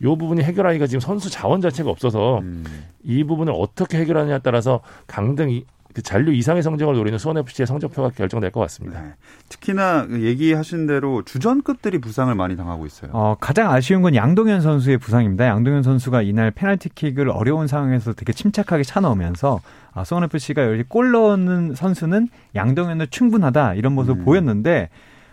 요 0.01 0.15
부분이 0.17 0.43
해결하기가 0.43 0.87
지금 0.87 0.99
선수 0.99 1.29
자원 1.29 1.61
자체가 1.61 1.89
없어서 1.89 2.39
음. 2.39 2.63
이 3.03 3.23
부분을 3.23 3.53
어떻게 3.55 3.97
해결하느냐에 3.99 4.39
따라서 4.43 4.81
강등 5.07 5.63
그 5.95 6.01
잔류 6.01 6.33
이상의 6.33 6.61
성적을 6.61 6.93
노리는 6.95 7.17
수원FC의 7.17 7.65
성적표가 7.65 8.09
결정될 8.09 8.51
것 8.51 8.59
같습니다. 8.59 9.01
네. 9.01 9.13
특히나 9.47 10.07
얘기하신 10.11 10.87
대로 10.87 11.23
주전급들이 11.23 11.99
부상을 11.99 12.35
많이 12.35 12.57
당하고 12.57 12.85
있어요. 12.85 13.11
어, 13.13 13.37
가장 13.39 13.71
아쉬운 13.71 14.01
건 14.01 14.13
양동현 14.13 14.59
선수의 14.59 14.97
부상입니다. 14.97 15.47
양동현 15.47 15.83
선수가 15.83 16.21
이날 16.23 16.51
페널티킥을 16.51 17.29
어려운 17.29 17.67
상황에서 17.67 18.11
되게 18.11 18.33
침착하게 18.33 18.83
차 18.83 18.99
넣으면서 18.99 19.61
아, 19.93 20.03
수원FC가 20.03 20.65
여기 20.69 20.83
골 20.83 21.11
넣는 21.11 21.75
선수는 21.75 22.27
양동현은 22.55 23.07
충분하다 23.09 23.75
이런 23.75 23.93
모습을 23.93 24.19
음. 24.21 24.25
보였는데 24.25 24.89
어, 24.89 24.89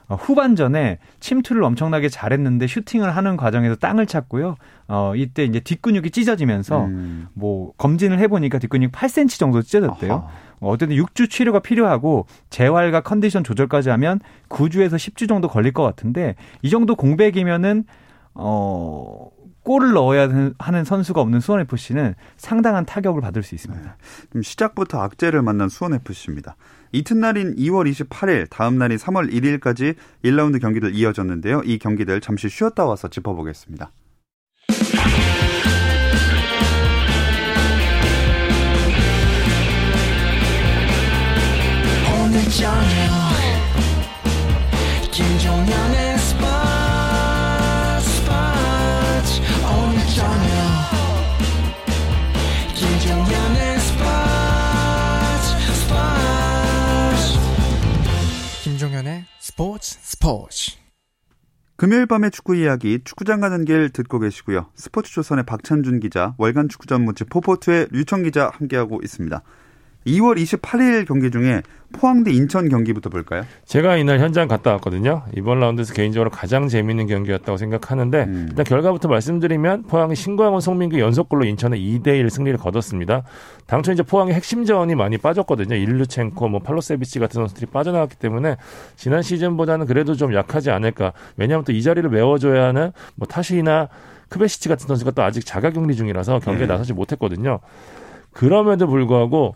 후반전에 0.09 0.99
침투를 1.21 1.63
엄청나게 1.65 2.09
잘했는데 2.09 2.67
슈팅을 2.67 3.17
하는 3.17 3.37
과정에서 3.37 3.77
땅을 3.77 4.07
찼고요. 4.07 4.57
어, 4.89 5.13
이때 5.17 5.45
이제 5.45 5.61
뒷근육이 5.61 6.11
찢어지면서 6.11 6.85
음. 6.85 7.29
뭐 7.35 7.73
검진을 7.79 8.19
해보니까 8.19 8.59
뒷근육 8.59 8.93
8cm 8.93 9.39
정도 9.39 9.63
찢어졌대요. 9.63 10.13
아하. 10.13 10.29
어쨌든 10.61 10.97
6주 10.97 11.29
치료가 11.29 11.59
필요하고 11.59 12.27
재활과 12.51 13.01
컨디션 13.01 13.43
조절까지 13.43 13.91
하면 13.91 14.21
9주에서 14.49 14.95
10주 14.95 15.29
정도 15.29 15.49
걸릴 15.49 15.73
것 15.73 15.83
같은데 15.83 16.37
이 16.63 16.71
정도 16.71 16.95
공백이면은 16.95 17.85
어 18.35 19.29
골을 19.65 19.93
넣어야 19.93 20.29
하는 20.59 20.85
선수가 20.85 21.21
없는 21.21 21.41
수원 21.41 21.61
FC는 21.61 22.15
상당한 22.37 22.85
타격을 22.85 23.21
받을 23.21 23.43
수 23.43 23.55
있습니다. 23.55 23.97
네. 24.33 24.43
시작부터 24.43 25.01
악재를 25.01 25.43
만난 25.43 25.69
수원 25.69 25.95
FC입니다. 25.95 26.57
이튿날인 26.91 27.57
2월 27.57 27.91
28일, 27.91 28.49
다음 28.51 28.77
날인 28.77 28.99
3월 28.99 29.33
1일까지 29.33 29.95
1라운드 30.25 30.61
경기를 30.61 30.95
이어졌는데요. 30.95 31.63
이 31.65 31.79
경기들 31.79 32.21
잠시 32.21 32.49
쉬었다 32.49 32.85
와서 32.85 33.09
짚어보겠습니다. 33.09 33.93
오늘 42.25 42.41
저녁 42.51 43.02
스포츠 59.53 59.99
스포츠 60.01 60.73
금요일 61.77 62.07
밤의 62.07 62.31
축구 62.31 62.57
이야기 62.57 63.01
축구장 63.05 63.41
가는 63.41 63.67
길 63.67 63.91
듣고 63.91 64.19
계시고요. 64.19 64.71
스포츠 64.75 65.13
조선의 65.13 65.45
박찬준 65.45 66.01
기자, 66.01 66.35
월간 66.39 66.71
축구 66.71 66.87
전문지 66.87 67.25
포포투의 67.25 67.89
류청 67.91 68.23
기자 68.23 68.51
함께하고 68.55 69.01
있습니다. 69.05 69.43
2월 70.07 70.37
28일 70.37 71.07
경기 71.07 71.31
중에 71.31 71.63
포항 71.93 72.25
대 72.25 72.33
인천 72.33 72.69
경기부터 72.71 73.11
볼까요? 73.11 73.45
제가 73.67 73.99
이날 73.99 74.19
현장 74.19 74.49
갔다 74.49 74.73
왔거든요. 74.73 75.25
이번 75.37 75.61
라운드에서 75.61 75.93
개인적으로 75.93 76.31
가장 76.31 76.69
재미있는 76.69 77.07
경기였다고 77.07 77.59
생각하는데 77.59 78.25
음. 78.25 78.47
일단 78.49 78.65
결과부터 78.65 79.09
말씀드리면 79.09 79.83
포항이 79.85 80.15
신광원 80.17 80.63
송민규 80.63 80.99
연속골로 80.99 81.45
인천에 81.45 81.79
2대1 81.81 82.31
승리를 82.31 82.59
거뒀습니다. 82.59 83.25
당초 83.67 83.93
이제 83.93 84.03
포항의 84.03 84.35
핵심 84.35 84.60
전력이 84.60 84.95
많이 84.95 85.19
빠졌거든요. 85.19 85.77
일류첸코, 85.77 86.49
뭐 86.49 86.61
팔로세비치 86.61 87.19
같은 87.19 87.41
선수들이 87.41 87.67
빠져나갔기 87.67 88.17
때문에 88.17 88.57
지난 88.97 89.21
시즌보다는 89.23 89.87
그래도 89.87 90.15
좀 90.15 90.35
약하지 90.35 90.71
않을까. 90.71 91.13
왜냐하면 91.37 91.65
또 91.65 91.73
이 91.73 91.83
자리를 91.83 92.09
메워줘야 92.09 92.65
하는 92.67 92.93
뭐 93.17 93.27
타시나 93.27 93.89
크베시치 94.29 94.69
같은 94.69 94.87
선수가 94.87 95.11
또 95.13 95.23
아직 95.23 95.45
자가격리 95.45 95.95
중이라서 95.97 96.39
경기에 96.41 96.67
네. 96.67 96.73
나서지 96.73 96.93
못했거든요. 96.93 97.61
그럼에도 98.33 98.87
불구하고 98.87 99.55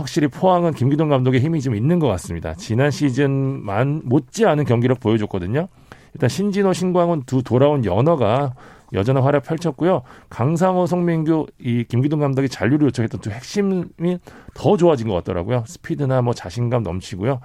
확실히 0.00 0.28
포항은 0.28 0.72
김기동 0.72 1.08
감독의 1.08 1.40
힘이 1.40 1.60
좀 1.60 1.74
있는 1.74 1.98
것 1.98 2.08
같습니다. 2.08 2.54
지난 2.54 2.90
시즌만 2.90 4.02
못지않은 4.04 4.64
경기력 4.64 4.98
보여줬거든요. 5.00 5.68
일단 6.14 6.28
신진호, 6.28 6.72
신광훈 6.72 7.22
두 7.26 7.42
돌아온 7.42 7.84
연어가 7.84 8.54
여전한 8.92 9.22
활약 9.22 9.44
펼쳤고요. 9.44 10.02
강상호, 10.28 10.86
송민규, 10.86 11.46
이 11.60 11.84
김기동 11.84 12.18
감독이 12.18 12.48
잔류를 12.48 12.86
요청했던 12.88 13.20
두 13.20 13.30
핵심이 13.30 14.18
더 14.54 14.76
좋아진 14.76 15.06
것 15.06 15.14
같더라고요. 15.14 15.64
스피드나 15.66 16.22
뭐 16.22 16.34
자신감 16.34 16.82
넘치고요. 16.82 17.40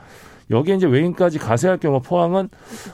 여기에 0.50 0.76
이제 0.76 0.88
외인까지 0.88 1.38
가세할 1.40 1.78
경우 1.78 2.02
포항은 2.02 2.50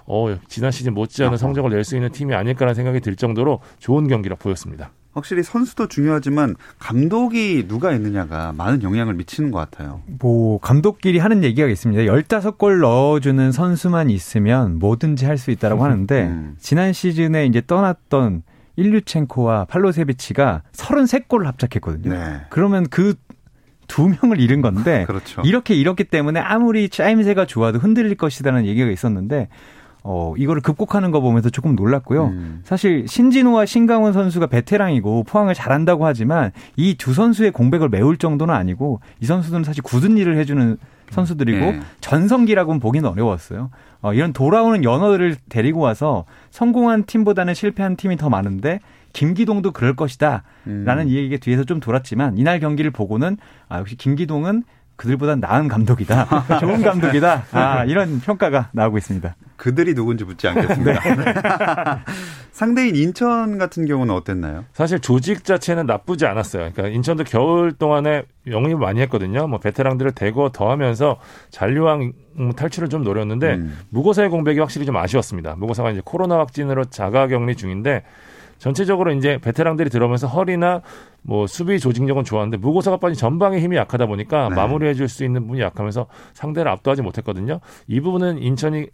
어, 0.05 0.35
지난 0.47 0.71
시즌 0.71 0.93
못지않은 0.93 1.37
성적을 1.37 1.69
낼 1.69 1.83
수 1.83 1.95
있는 1.95 2.11
팀이 2.11 2.33
아닐까라는 2.33 2.73
생각이 2.75 2.99
들 2.99 3.15
정도로 3.15 3.59
좋은 3.79 4.07
경기력 4.07 4.39
보였습니다. 4.39 4.91
확실히 5.13 5.43
선수도 5.43 5.87
중요하지만 5.87 6.55
감독이 6.79 7.67
누가 7.67 7.91
있느냐가 7.91 8.53
많은 8.55 8.81
영향을 8.83 9.13
미치는 9.15 9.51
것 9.51 9.57
같아요. 9.59 10.01
뭐 10.05 10.57
감독끼리 10.59 11.19
하는 11.19 11.43
얘기가 11.43 11.67
있습니다. 11.67 12.03
15골 12.03 12.79
넣어주는 12.79 13.51
선수만 13.51 14.09
있으면 14.09 14.79
뭐든지 14.79 15.25
할 15.25 15.41
수 15.41 15.49
있다라고 15.51 15.83
하는데 15.83 16.23
음. 16.27 16.55
지난 16.59 16.93
시즌에 16.93 17.47
이제 17.47 17.61
떠났던 17.65 18.43
일류첸코와 18.75 19.65
팔로세비치가 19.65 20.61
33골을 20.73 21.45
합작했거든요. 21.45 22.13
네. 22.13 22.41
그러면 22.49 22.87
그두 22.87 24.07
명을 24.21 24.39
잃은 24.39 24.61
건데 24.61 25.05
그렇죠. 25.07 25.41
이렇게 25.43 25.73
잃었기 25.73 26.03
때문에 26.05 26.39
아무리 26.39 26.89
짜임새가 26.89 27.45
좋아도 27.47 27.79
흔들릴 27.79 28.15
것이라는 28.15 28.65
얘기가 28.65 28.89
있었는데 28.89 29.49
어, 30.03 30.33
이거를 30.37 30.61
극복하는 30.61 31.11
거 31.11 31.21
보면서 31.21 31.49
조금 31.49 31.75
놀랐고요. 31.75 32.27
음. 32.27 32.61
사실 32.63 33.07
신진호와 33.07 33.65
신강원 33.65 34.13
선수가 34.13 34.47
베테랑이고 34.47 35.23
포항을 35.23 35.53
잘한다고 35.53 36.05
하지만 36.05 36.51
이 36.75 36.95
두 36.97 37.13
선수의 37.13 37.51
공백을 37.51 37.89
메울 37.89 38.17
정도는 38.17 38.53
아니고 38.53 38.99
이 39.19 39.25
선수들은 39.25 39.63
사실 39.63 39.83
굳은 39.83 40.17
일을 40.17 40.37
해주는 40.37 40.77
선수들이고 41.11 41.59
네. 41.59 41.79
전성기라고는 41.99 42.79
보기는 42.79 43.07
어려웠어요. 43.09 43.69
어, 44.01 44.13
이런 44.13 44.33
돌아오는 44.33 44.83
연어들을 44.83 45.35
데리고 45.49 45.79
와서 45.81 46.25
성공한 46.49 47.03
팀보다는 47.05 47.53
실패한 47.53 47.95
팀이 47.95 48.17
더 48.17 48.29
많은데 48.29 48.79
김기동도 49.13 49.71
그럴 49.71 49.95
것이다. 49.95 50.43
라는 50.65 51.03
음. 51.03 51.07
이야기가 51.09 51.37
뒤에서 51.41 51.63
좀 51.65 51.79
돌았지만 51.79 52.37
이날 52.37 52.59
경기를 52.59 52.91
보고는 52.91 53.37
아, 53.67 53.79
역시 53.79 53.97
김기동은 53.97 54.63
그들보다 54.95 55.35
나은 55.35 55.67
감독이다. 55.67 56.45
좋은 56.61 56.81
감독이다. 56.81 57.43
아, 57.51 57.83
이런 57.85 58.19
평가가 58.21 58.69
나오고 58.71 58.97
있습니다. 58.97 59.35
그들이 59.61 59.93
누군지 59.93 60.23
묻지 60.23 60.47
않겠습니다. 60.47 60.91
네. 61.23 61.33
상대인 62.51 62.95
인천 62.95 63.59
같은 63.59 63.85
경우는 63.85 64.11
어땠나요? 64.15 64.65
사실 64.73 64.99
조직 64.99 65.45
자체는 65.45 65.85
나쁘지 65.85 66.25
않았어요. 66.25 66.71
그러니까 66.73 66.87
인천도 66.87 67.25
겨울 67.25 67.71
동안에 67.71 68.23
영입을 68.47 68.79
많이 68.79 69.01
했거든요. 69.01 69.45
뭐 69.45 69.59
베테랑들을 69.59 70.13
대거 70.13 70.49
더하면서 70.51 71.19
잔류왕 71.51 72.11
탈출을 72.55 72.89
좀 72.89 73.03
노렸는데 73.03 73.53
음. 73.53 73.77
무고사의 73.89 74.29
공백이 74.29 74.59
확실히 74.59 74.87
좀 74.87 74.97
아쉬웠습니다. 74.97 75.53
무고사가 75.55 75.91
이제 75.91 76.01
코로나 76.03 76.39
확진으로 76.39 76.85
자가격리 76.85 77.55
중인데 77.55 78.01
전체적으로 78.57 79.11
이제 79.11 79.37
베테랑들이 79.37 79.91
들어오면서 79.91 80.25
허리나 80.25 80.81
뭐 81.21 81.45
수비 81.45 81.79
조직력은 81.79 82.23
좋았는데 82.23 82.57
무고사가 82.57 82.97
빠진 82.97 83.15
전방의 83.15 83.61
힘이 83.61 83.77
약하다 83.77 84.07
보니까 84.07 84.49
네. 84.49 84.55
마무리해 84.55 84.95
줄 84.95 85.07
수 85.07 85.23
있는 85.23 85.45
분이 85.45 85.61
약하면서 85.61 86.07
상대를 86.33 86.71
압도하지 86.71 87.03
못했거든요. 87.03 87.59
이 87.87 87.99
부분은 88.01 88.39
인천이 88.39 88.87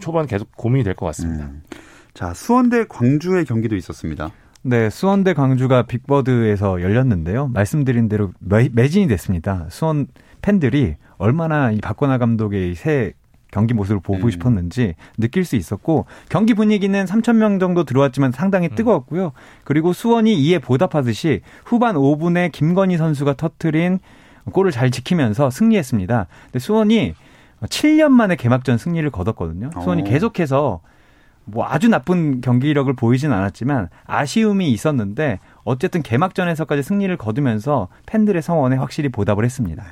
초반 0.00 0.26
계속 0.26 0.54
고민이 0.56 0.84
될 0.84 0.94
것 0.94 1.06
같습니다. 1.06 1.46
음. 1.46 1.62
자, 2.14 2.32
수원대 2.34 2.84
광주의 2.88 3.44
경기도 3.44 3.76
있었습니다. 3.76 4.30
네, 4.62 4.88
수원대 4.88 5.34
광주가 5.34 5.82
빅버드에서 5.82 6.80
열렸는데요. 6.80 7.48
말씀드린 7.48 8.08
대로 8.08 8.32
매, 8.38 8.68
매진이 8.72 9.08
됐습니다. 9.08 9.66
수원 9.70 10.06
팬들이 10.42 10.96
얼마나 11.18 11.70
이 11.70 11.80
박건아 11.80 12.18
감독의 12.18 12.74
새 12.74 13.12
경기 13.50 13.72
모습을 13.74 14.00
보고 14.00 14.24
음. 14.24 14.30
싶었는지 14.30 14.94
느낄 15.18 15.44
수 15.44 15.54
있었고 15.56 16.06
경기 16.28 16.54
분위기는 16.54 17.04
3천 17.04 17.36
명 17.36 17.58
정도 17.60 17.84
들어왔지만 17.84 18.32
상당히 18.32 18.68
음. 18.68 18.74
뜨거웠고요. 18.74 19.32
그리고 19.64 19.92
수원이 19.92 20.34
이에 20.34 20.58
보답하듯이 20.58 21.40
후반 21.64 21.94
5분에 21.94 22.50
김건희 22.50 22.96
선수가 22.96 23.34
터트린 23.34 24.00
골을 24.50 24.72
잘 24.72 24.90
지키면서 24.90 25.50
승리했습니다. 25.50 26.26
근데 26.46 26.58
수원이 26.58 27.14
7년 27.66 28.10
만에 28.10 28.36
개막전 28.36 28.78
승리를 28.78 29.08
거뒀거든요. 29.10 29.70
수원이 29.82 30.02
오. 30.02 30.04
계속해서 30.04 30.80
뭐 31.44 31.66
아주 31.66 31.88
나쁜 31.88 32.40
경기력을 32.40 32.92
보이진 32.94 33.32
않았지만 33.32 33.88
아쉬움이 34.06 34.70
있었는데 34.70 35.40
어쨌든 35.64 36.02
개막전에서까지 36.02 36.82
승리를 36.82 37.14
거두면서 37.16 37.88
팬들의 38.06 38.40
성원에 38.40 38.76
확실히 38.76 39.10
보답을 39.10 39.44
했습니다. 39.44 39.82
네. 39.82 39.88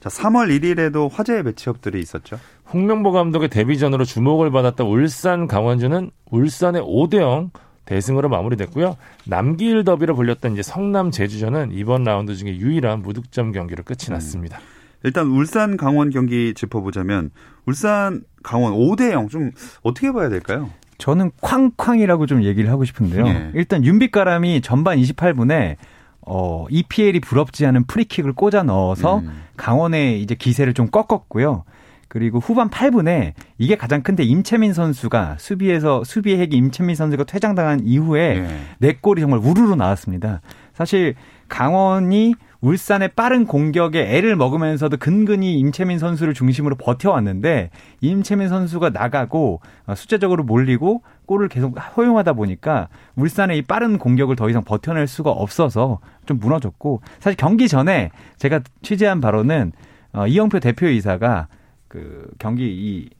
자, 0.00 0.08
3월 0.08 0.48
1일에도 0.60 1.10
화제의 1.12 1.42
매치업들이 1.42 2.00
있었죠. 2.00 2.38
홍명보 2.72 3.12
감독의 3.12 3.50
데뷔전으로 3.50 4.04
주목을 4.04 4.50
받았던 4.50 4.86
울산 4.86 5.46
강원주는 5.46 6.10
울산의 6.30 6.82
5대0 6.82 7.50
대승으로 7.84 8.28
마무리됐고요. 8.28 8.96
남길 9.26 9.84
더비로 9.84 10.14
불렸던 10.14 10.52
이제 10.52 10.62
성남 10.62 11.10
제주전은 11.10 11.72
이번 11.72 12.04
라운드 12.04 12.34
중에 12.34 12.56
유일한 12.56 13.02
무득점 13.02 13.52
경기로 13.52 13.82
끝이 13.82 14.08
음. 14.08 14.14
났습니다. 14.14 14.58
일단 15.02 15.26
울산 15.28 15.76
강원 15.76 16.10
경기 16.10 16.54
짚어보자면 16.54 17.30
울산 17.66 18.22
강원 18.42 18.74
5대 18.74 19.12
0 19.12 19.28
좀 19.28 19.50
어떻게 19.82 20.12
봐야 20.12 20.28
될까요? 20.28 20.70
저는 20.98 21.30
쾅쾅이라고 21.40 22.26
좀 22.26 22.44
얘기를 22.44 22.70
하고 22.70 22.84
싶은데요. 22.84 23.24
네. 23.24 23.50
일단 23.54 23.84
윤빛가람이 23.84 24.60
전반 24.60 24.98
28분에 24.98 25.76
어, 26.20 26.66
EPL이 26.68 27.20
부럽지 27.20 27.64
않은 27.66 27.84
프리킥을 27.84 28.34
꽂아 28.34 28.62
넣어서 28.64 29.18
음. 29.18 29.42
강원의 29.56 30.22
이제 30.22 30.34
기세를 30.34 30.74
좀 30.74 30.88
꺾었고요. 30.88 31.64
그리고 32.08 32.40
후반 32.40 32.68
8분에 32.68 33.34
이게 33.56 33.76
가장 33.76 34.02
큰데 34.02 34.24
임채민 34.24 34.72
선수가 34.72 35.36
수비에서 35.38 36.02
수비의 36.02 36.38
핵이 36.40 36.56
임채민 36.56 36.96
선수가 36.96 37.24
퇴장당한 37.24 37.80
이후에 37.84 38.40
네. 38.40 38.60
네 38.78 38.98
골이 39.00 39.20
정말 39.20 39.38
우르르 39.38 39.76
나왔습니다. 39.76 40.40
사실 40.74 41.14
강원이 41.48 42.34
울산의 42.60 43.10
빠른 43.16 43.46
공격에 43.46 44.16
애를 44.16 44.36
먹으면서도 44.36 44.98
근근히 44.98 45.58
임채민 45.58 45.98
선수를 45.98 46.34
중심으로 46.34 46.76
버텨왔는데 46.76 47.70
임채민 48.00 48.48
선수가 48.48 48.90
나가고 48.90 49.60
어, 49.86 49.94
숫자적으로 49.94 50.44
몰리고 50.44 51.02
골을 51.26 51.48
계속 51.48 51.78
허용하다 51.96 52.34
보니까 52.34 52.88
울산의 53.16 53.58
이 53.58 53.62
빠른 53.62 53.98
공격을 53.98 54.36
더 54.36 54.50
이상 54.50 54.62
버텨낼 54.62 55.06
수가 55.06 55.30
없어서 55.30 56.00
좀 56.26 56.38
무너졌고 56.38 57.00
사실 57.18 57.36
경기 57.36 57.66
전에 57.66 58.10
제가 58.36 58.60
취재한 58.82 59.20
바로는 59.20 59.72
어, 60.12 60.26
이영표 60.26 60.60
대표이사가 60.60 61.48
그 61.88 62.28
경기 62.38 62.64
이 62.66 63.10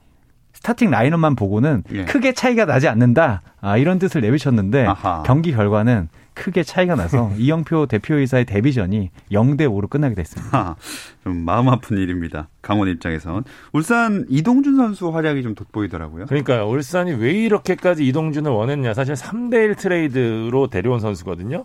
스타팅 0.52 0.90
라인업만 0.90 1.36
보고는 1.36 1.84
예. 1.92 2.04
크게 2.04 2.34
차이가 2.34 2.66
나지 2.66 2.86
않는다. 2.88 3.40
아, 3.60 3.78
이런 3.78 3.98
뜻을 3.98 4.20
내비쳤는데 4.20 4.86
아하. 4.86 5.22
경기 5.24 5.52
결과는 5.52 6.08
크게 6.34 6.62
차이가 6.62 6.94
나서 6.94 7.32
이영표 7.38 7.86
대표이사의 7.86 8.44
데뷔전이 8.46 9.10
0대 9.32 9.62
5로 9.62 9.88
끝나게 9.88 10.14
됐습니다. 10.14 10.58
아, 10.58 10.76
좀 11.24 11.44
마음 11.44 11.68
아픈 11.68 11.98
일입니다. 11.98 12.48
강원 12.62 12.88
입장에선 12.88 13.44
울산 13.72 14.26
이동준 14.28 14.76
선수 14.76 15.08
활약이 15.10 15.42
좀 15.42 15.54
돋보이더라고요. 15.54 16.26
그러니까요. 16.26 16.68
울산이 16.68 17.12
왜 17.12 17.32
이렇게까지 17.32 18.06
이동준을 18.06 18.50
원했냐? 18.50 18.94
사실 18.94 19.14
3대 19.14 19.54
1 19.64 19.74
트레이드로 19.76 20.68
데려온 20.68 21.00
선수거든요. 21.00 21.64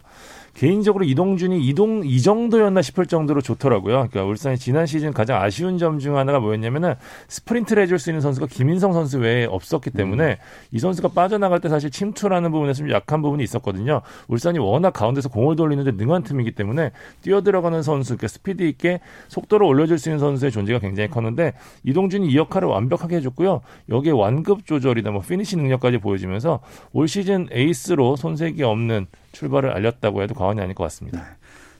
개인적으로 0.55 1.03
이동준이 1.03 1.65
이동 1.67 2.03
이 2.05 2.21
정도였나 2.21 2.81
싶을 2.81 3.05
정도로 3.05 3.41
좋더라고요. 3.41 4.07
그러니까 4.09 4.23
울산이 4.23 4.57
지난 4.57 4.85
시즌 4.85 5.11
가장 5.13 5.41
아쉬운 5.41 5.77
점 5.77 5.99
중 5.99 6.17
하나가 6.17 6.39
뭐였냐면은 6.39 6.95
스프린트를 7.27 7.83
해줄 7.83 7.99
수 7.99 8.09
있는 8.09 8.21
선수가 8.21 8.47
김인성 8.47 8.93
선수 8.93 9.19
외에 9.19 9.45
없었기 9.45 9.91
때문에 9.91 10.31
음. 10.31 10.35
이 10.71 10.79
선수가 10.79 11.09
빠져나갈 11.09 11.59
때 11.59 11.69
사실 11.69 11.89
침투라는 11.89 12.51
부분에서 12.51 12.79
좀 12.79 12.91
약한 12.91 13.21
부분이 13.21 13.43
있었거든요. 13.43 14.01
울산이 14.27 14.59
워낙 14.59 14.91
가운데서 14.91 15.29
공을 15.29 15.55
돌리는데 15.55 15.91
능한 15.91 16.23
팀이기 16.23 16.51
때문에 16.51 16.91
뛰어 17.21 17.41
들어가는 17.41 17.81
선수, 17.81 18.15
그러니까 18.15 18.27
스피드 18.27 18.63
있게 18.63 18.99
속도를 19.27 19.65
올려줄 19.65 19.99
수 19.99 20.09
있는 20.09 20.19
선수의 20.19 20.51
존재가 20.51 20.79
굉장히 20.79 21.09
컸는데 21.09 21.53
이동준이 21.83 22.27
이 22.27 22.37
역할을 22.37 22.67
완벽하게 22.67 23.17
해줬고요. 23.17 23.61
여기에 23.89 24.11
완급 24.11 24.65
조절이나 24.65 25.11
뭐 25.11 25.21
피니시 25.21 25.57
능력까지 25.57 25.97
보여지면서 25.99 26.59
올 26.93 27.07
시즌 27.07 27.47
에이스로 27.51 28.15
손색이 28.15 28.63
없는 28.63 29.07
출발을 29.35 29.71
알렸다고 29.71 30.23
해도 30.23 30.33
과언이 30.33 30.61
아닐 30.61 30.73
것 30.73 30.83
같습니다. 30.85 31.19
네. 31.19 31.25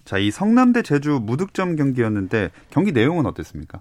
자, 0.04 0.18
이 0.20 0.30
성남 0.30 0.69
대 0.69 0.84
제주 0.84 1.20
무득점 1.24 1.76
경기였는데 1.76 2.50
경기 2.70 2.92
내용은 2.92 3.26
어땠습니까? 3.26 3.80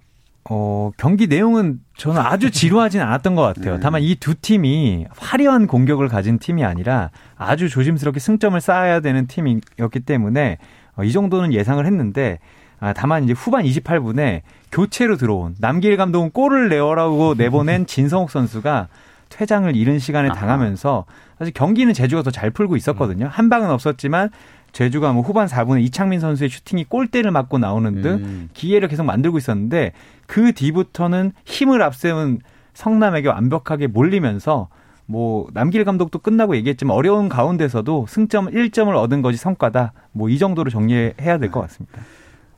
어, 0.48 0.90
경기 0.96 1.26
내용은 1.26 1.80
저는 1.96 2.20
아주 2.20 2.50
지루하진 2.50 3.00
않았던 3.00 3.34
것 3.34 3.42
같아요. 3.42 3.74
네. 3.74 3.80
다만 3.80 4.02
이 4.02 4.14
두 4.16 4.34
팀이 4.34 5.06
화려한 5.16 5.66
공격을 5.66 6.08
가진 6.08 6.38
팀이 6.38 6.64
아니라 6.64 7.10
아주 7.36 7.68
조심스럽게 7.68 8.20
승점을 8.20 8.58
쌓아야 8.60 9.00
되는 9.00 9.26
팀이었기 9.26 10.00
때문에 10.06 10.58
어, 10.96 11.04
이 11.04 11.12
정도는 11.12 11.52
예상을 11.52 11.84
했는데 11.84 12.38
아, 12.80 12.92
다만 12.92 13.24
이제 13.24 13.32
후반 13.32 13.64
28분에 13.64 14.42
교체로 14.70 15.16
들어온 15.16 15.54
남길 15.58 15.96
감독은 15.96 16.30
골을 16.30 16.68
내어라고 16.68 17.34
내보낸 17.36 17.84
진성욱 17.86 18.30
선수가 18.30 18.88
퇴장을 19.28 19.74
잃은 19.74 19.98
시간에 19.98 20.28
당하면서 20.34 21.04
사실 21.38 21.52
경기는 21.54 21.92
제주가 21.92 22.22
더 22.22 22.30
잘 22.30 22.50
풀고 22.50 22.76
있었거든요. 22.76 23.26
한 23.30 23.48
방은 23.48 23.70
없었지만 23.70 24.30
제주가 24.72 25.12
뭐 25.12 25.22
후반 25.22 25.46
4분에 25.46 25.82
이창민 25.84 26.20
선수의 26.20 26.50
슈팅이 26.50 26.84
골대를 26.84 27.30
맞고 27.30 27.58
나오는 27.58 28.02
등 28.02 28.12
음. 28.14 28.48
기회를 28.54 28.88
계속 28.88 29.04
만들고 29.04 29.38
있었는데 29.38 29.92
그 30.26 30.52
뒤부터는 30.52 31.32
힘을 31.44 31.80
앞세운 31.82 32.40
성남에게 32.74 33.28
완벽하게 33.28 33.86
몰리면서 33.86 34.68
뭐 35.06 35.46
남길 35.52 35.84
감독도 35.84 36.18
끝나고 36.20 36.56
얘기했지만 36.56 36.96
어려운 36.96 37.28
가운데서도 37.28 38.06
승점 38.08 38.46
1점을 38.50 38.92
얻은 38.96 39.22
것이 39.22 39.36
성과다. 39.38 39.92
뭐 40.12 40.28
이 40.28 40.38
정도로 40.38 40.70
정리해야 40.70 41.38
될 41.38 41.50
것 41.50 41.60
같습니다. 41.60 42.00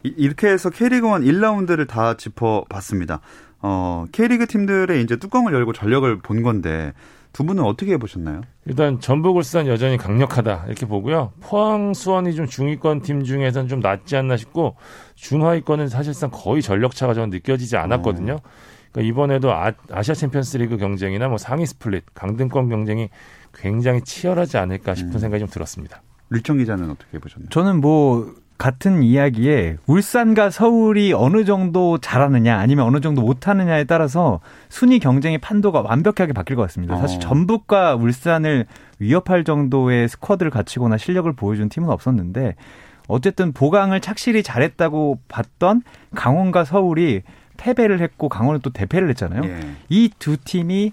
이렇게 0.02 0.48
해서 0.48 0.70
K리그1 0.70 1.24
1라운드를 1.26 1.88
다 1.88 2.14
짚어봤습니다. 2.16 3.20
어, 3.68 4.04
K리그 4.12 4.46
팀들의 4.46 5.02
이제 5.02 5.16
뚜껑을 5.16 5.52
열고 5.52 5.72
전력을 5.72 6.18
본 6.20 6.42
건데 6.42 6.92
두 7.32 7.44
분은 7.44 7.64
어떻게 7.64 7.96
보셨나요? 7.96 8.42
일단 8.64 9.00
전북 9.00 9.36
울산 9.36 9.66
여전히 9.66 9.96
강력하다 9.96 10.66
이렇게 10.68 10.86
보고요. 10.86 11.32
포항 11.40 11.92
수원이 11.92 12.36
좀 12.36 12.46
중위권 12.46 13.02
팀 13.02 13.24
중에서는 13.24 13.66
좀 13.66 13.80
낫지 13.80 14.16
않나 14.16 14.36
싶고 14.36 14.76
중하위권은 15.16 15.88
사실상 15.88 16.30
거의 16.32 16.62
전력차가 16.62 17.12
좀 17.12 17.28
느껴지지 17.28 17.76
않았거든요. 17.76 18.34
어. 18.34 18.40
그러니까 18.92 19.12
이번에도 19.12 19.52
아시아 19.52 20.14
챔피언스리그 20.14 20.76
경쟁이나 20.76 21.26
뭐 21.26 21.36
상위 21.36 21.66
스플릿 21.66 22.04
강등권 22.14 22.68
경쟁이 22.68 23.10
굉장히 23.52 24.00
치열하지 24.02 24.58
않을까 24.58 24.94
싶은 24.94 25.14
음. 25.14 25.18
생각이 25.18 25.40
좀 25.40 25.48
들었습니다. 25.48 26.02
류청 26.30 26.58
기자는 26.58 26.88
어떻게 26.88 27.18
보셨나요? 27.18 27.48
저는 27.50 27.80
뭐 27.80 28.32
같은 28.58 29.02
이야기에 29.02 29.76
울산과 29.86 30.50
서울이 30.50 31.12
어느 31.12 31.44
정도 31.44 31.98
잘하느냐 31.98 32.58
아니면 32.58 32.86
어느 32.86 33.00
정도 33.00 33.22
못하느냐에 33.22 33.84
따라서 33.84 34.40
순위 34.68 34.98
경쟁의 34.98 35.38
판도가 35.38 35.82
완벽하게 35.82 36.32
바뀔 36.32 36.56
것 36.56 36.62
같습니다. 36.62 36.96
사실 36.96 37.18
어. 37.18 37.20
전북과 37.20 37.96
울산을 37.96 38.66
위협할 38.98 39.44
정도의 39.44 40.08
스쿼드를 40.08 40.50
갖추거나 40.50 40.96
실력을 40.96 41.30
보여준 41.34 41.68
팀은 41.68 41.90
없었는데 41.90 42.54
어쨌든 43.08 43.52
보강을 43.52 44.00
착실히 44.00 44.42
잘했다고 44.42 45.20
봤던 45.28 45.82
강원과 46.14 46.64
서울이 46.64 47.22
패배를 47.56 48.00
했고 48.00 48.28
강원은 48.28 48.60
또 48.62 48.70
대패를 48.70 49.08
했잖아요. 49.10 49.44
예. 49.44 49.60
이두 49.88 50.36
팀이 50.38 50.92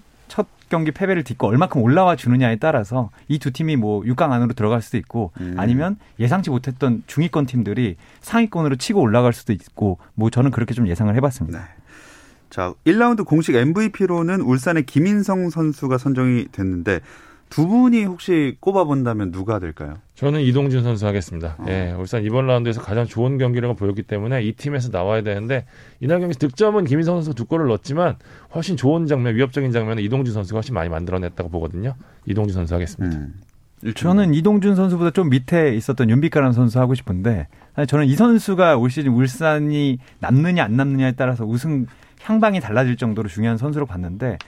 경기 0.74 0.90
패배를 0.90 1.22
딛고 1.22 1.46
얼마큼 1.46 1.80
올라와 1.80 2.16
주느냐에 2.16 2.56
따라서 2.56 3.10
이 3.28 3.38
두 3.38 3.52
팀이 3.52 3.76
뭐 3.76 4.02
6강 4.02 4.32
안으로 4.32 4.54
들어갈 4.54 4.82
수도 4.82 4.96
있고 4.96 5.30
음. 5.40 5.54
아니면 5.56 5.96
예상치 6.18 6.50
못했던 6.50 7.04
중위권 7.06 7.46
팀들이 7.46 7.94
상위권으로 8.22 8.74
치고 8.74 9.00
올라갈 9.00 9.32
수도 9.32 9.52
있고 9.52 9.98
뭐 10.14 10.30
저는 10.30 10.50
그렇게 10.50 10.74
좀 10.74 10.88
예상을 10.88 11.14
해봤습니다. 11.14 11.58
네. 11.60 11.64
자, 12.50 12.72
1라운드 12.86 13.24
공식 13.24 13.54
MVP로는 13.54 14.40
울산의 14.40 14.86
김인성 14.86 15.50
선수가 15.50 15.98
선정이 15.98 16.48
됐는데 16.50 17.00
두 17.54 17.68
분이 17.68 18.02
혹시 18.02 18.56
꼽아본다면 18.58 19.30
누가 19.30 19.60
될까요? 19.60 19.94
저는 20.16 20.40
이동준 20.40 20.82
선수 20.82 21.06
하겠습니다. 21.06 21.54
어. 21.60 21.66
예, 21.68 21.94
울산 21.96 22.24
이번 22.24 22.48
라운드에서 22.48 22.82
가장 22.82 23.06
좋은 23.06 23.38
경기력을 23.38 23.76
보였기 23.76 24.02
때문에 24.02 24.42
이 24.42 24.54
팀에서 24.54 24.88
나와야 24.90 25.22
되는데 25.22 25.64
이날 26.00 26.18
경기 26.18 26.36
득점은 26.36 26.84
김인성 26.84 27.14
선수 27.14 27.32
두 27.32 27.44
골을 27.44 27.68
넣었지만 27.68 28.16
훨씬 28.56 28.76
좋은 28.76 29.06
장면, 29.06 29.36
위협적인 29.36 29.70
장면은 29.70 30.02
이동준 30.02 30.34
선수가 30.34 30.56
훨씬 30.56 30.74
많이 30.74 30.88
만들어냈다고 30.88 31.48
보거든요. 31.48 31.94
이동준 32.26 32.54
선수 32.54 32.74
하겠습니다. 32.74 33.16
음. 33.16 33.34
저는 33.94 34.34
이동준 34.34 34.74
선수보다 34.74 35.12
좀 35.12 35.28
밑에 35.28 35.76
있었던 35.76 36.10
윤빛가라는 36.10 36.54
선수 36.54 36.80
하고 36.80 36.96
싶은데 36.96 37.46
저는 37.86 38.06
이 38.06 38.16
선수가 38.16 38.78
올 38.78 38.90
시즌 38.90 39.12
울산이 39.12 39.98
남느냐 40.18 40.64
안 40.64 40.76
남느냐에 40.76 41.12
따라서 41.12 41.44
우승 41.44 41.86
향방이 42.20 42.58
달라질 42.58 42.96
정도로 42.96 43.28
중요한 43.28 43.58
선수로 43.58 43.86
봤는데 43.86 44.38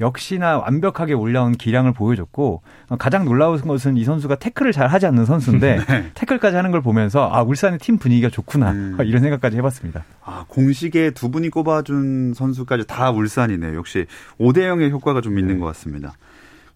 역시나 0.00 0.58
완벽하게 0.58 1.14
올라온 1.14 1.52
기량을 1.52 1.92
보여줬고 1.92 2.62
가장 2.98 3.24
놀라운 3.24 3.60
것은 3.60 3.96
이 3.96 4.04
선수가 4.04 4.36
태클을 4.36 4.72
잘 4.72 4.88
하지 4.88 5.06
않는 5.06 5.24
선수인데 5.24 5.78
네. 5.88 6.10
태클까지 6.14 6.56
하는 6.56 6.70
걸 6.70 6.82
보면서 6.82 7.28
아 7.30 7.42
울산의 7.42 7.78
팀 7.78 7.98
분위기가 7.98 8.28
좋구나 8.28 8.72
음. 8.72 8.96
이런 9.04 9.22
생각까지 9.22 9.56
해봤습니다. 9.56 10.04
아 10.24 10.44
공식에 10.48 11.10
두 11.10 11.30
분이 11.30 11.50
꼽아준 11.50 12.34
선수까지 12.34 12.86
다 12.86 13.10
울산이네요. 13.10 13.76
역시 13.76 14.06
5대 14.38 14.58
0의 14.58 14.90
효과가 14.90 15.20
좀 15.20 15.38
있는 15.38 15.54
네. 15.54 15.60
것 15.60 15.66
같습니다. 15.66 16.14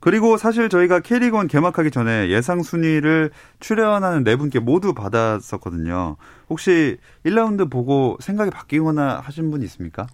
그리고 0.00 0.36
사실 0.36 0.68
저희가 0.68 1.00
K리그원 1.00 1.48
개막하기 1.48 1.90
전에 1.90 2.28
예상 2.28 2.62
순위를 2.62 3.30
출연하는 3.58 4.22
네 4.22 4.36
분께 4.36 4.60
모두 4.60 4.94
받았었거든요. 4.94 6.16
혹시 6.48 6.98
1라운드 7.26 7.68
보고 7.68 8.16
생각이 8.20 8.50
바뀌거나 8.50 9.20
하신 9.24 9.50
분 9.50 9.62
있습니까? 9.62 10.06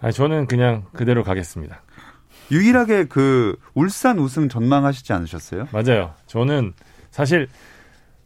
아, 0.00 0.10
저는 0.10 0.46
그냥 0.46 0.84
그대로 0.92 1.22
가겠습니다. 1.22 1.80
유일하게 2.50 3.04
그 3.04 3.56
울산 3.74 4.18
우승 4.18 4.48
전망하시지 4.48 5.12
않으셨어요? 5.12 5.68
맞아요. 5.72 6.14
저는 6.26 6.74
사실 7.10 7.48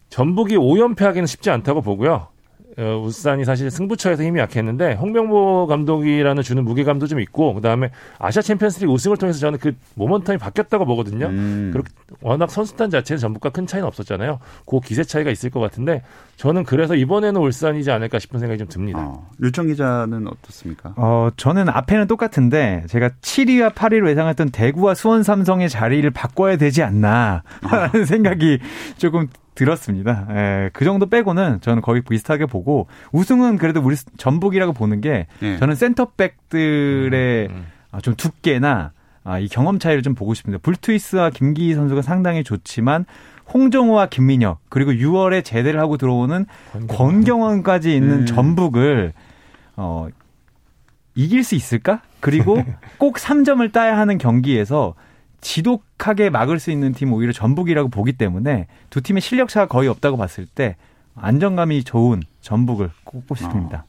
전북이 0.09 0.57
5연패하기는 0.57 1.27
쉽지 1.27 1.51
않다고 1.51 1.83
보고요. 1.83 2.29
어, 2.79 3.01
울산이 3.03 3.45
사실 3.45 3.71
승부처에서 3.71 4.23
힘이 4.23 4.41
약했는데 4.41 4.95
홍명보 4.95 5.67
감독이라는 5.67 6.43
주는 6.43 6.63
무게감도 6.65 7.07
좀 7.07 7.21
있고 7.21 7.55
그다음에 7.55 7.91
아시아 8.19 8.43
챔피언스리그 8.43 8.93
우승을 8.93 9.17
통해서 9.17 9.39
저는 9.39 9.59
그 9.59 9.75
모먼텀이 9.97 10.39
바뀌었다고 10.39 10.85
보거든요. 10.85 11.27
음. 11.27 11.71
그렇게 11.73 11.91
워낙 12.21 12.51
선수단 12.51 12.91
자체는 12.91 13.19
전북과 13.19 13.51
큰 13.51 13.67
차이는 13.67 13.87
없었잖아요. 13.89 14.41
그 14.67 14.81
기세 14.81 15.05
차이가 15.05 15.31
있을 15.31 15.49
것 15.49 15.61
같은데 15.61 16.03
저는 16.37 16.65
그래서 16.65 16.95
이번에는 16.95 17.41
울산이지 17.41 17.91
않을까 17.91 18.19
싶은 18.19 18.41
생각이 18.41 18.59
좀 18.59 18.69
듭니다. 18.69 18.99
어, 19.01 19.31
류청 19.39 19.69
기자는 19.69 20.27
어떻습니까? 20.27 20.93
어, 20.97 21.31
저는 21.37 21.71
앞에는 21.71 22.07
똑같은데 22.09 22.85
제가 22.89 23.09
7위와 23.23 23.73
8위로 23.73 24.11
예상했던 24.11 24.51
대구와 24.51 24.95
수원 24.95 25.23
삼성의 25.23 25.71
자리를 25.71 26.09
바꿔야 26.11 26.57
되지 26.57 26.83
않나 26.83 27.43
하는 27.63 28.03
아. 28.03 28.05
생각이 28.05 28.59
조금 28.99 29.29
들었습니다. 29.57 30.29
예, 30.31 30.71
그 30.73 30.85
정도 30.85 31.07
빼고는 31.07 31.61
저는 31.61 31.83
거의 31.83 32.03
비슷하게 32.03 32.47
보고 32.47 32.87
우승은 33.11 33.57
그래도 33.59 33.81
우리 33.83 33.97
전북이라고 34.17 34.73
보는 34.73 35.01
게 35.01 35.27
예. 35.43 35.57
저는 35.59 35.75
센터백들의 35.75 37.49
음, 37.49 37.67
음. 37.95 37.99
좀 38.03 38.15
두께나 38.15 38.93
아, 39.25 39.41
이 39.41 39.49
경험 39.49 39.81
차이를 39.81 40.03
좀 40.03 40.15
보고 40.15 40.35
싶습니다. 40.35 40.63
불투이스와 40.63 41.31
김기희 41.31 41.75
선수가 41.75 42.03
상당히 42.03 42.45
좋지만 42.45 43.05
홍정호와 43.53 44.07
김민혁 44.07 44.61
그리고 44.69 44.93
6월에 44.93 45.45
제대를 45.45 45.81
하고 45.81 45.97
들어오는 45.97 46.47
권경원. 46.89 47.63
까지 47.65 47.97
있는 47.97 48.21
음. 48.21 48.27
전북을 48.27 49.13
어 49.77 50.07
이길 51.17 51.43
수 51.43 51.55
있을까? 51.55 52.03
그리고 52.21 52.63
꼭 52.99 53.17
3점을 53.17 53.73
따야 53.73 53.99
하는 53.99 54.19
경기에서 54.19 54.95
지독하게 55.47 56.29
막을 56.29 56.59
수 56.59 56.73
있는 56.73 56.93
팀 56.93 57.13
오히려 57.13 57.33
전북이라고 57.33 57.89
보기 57.89 58.15
때문에 58.15 58.67
두 58.91 59.01
팀의 59.01 59.21
실력 59.21 59.49
차가 59.49 59.67
거의 59.67 59.89
없다고 59.89 60.17
봤을 60.17 60.45
때 60.45 60.75
안정감이 61.15 61.85
좋은 61.85 62.21
전북을 62.41 62.91
꼽고 63.05 63.37
싶습니다. 63.37 63.87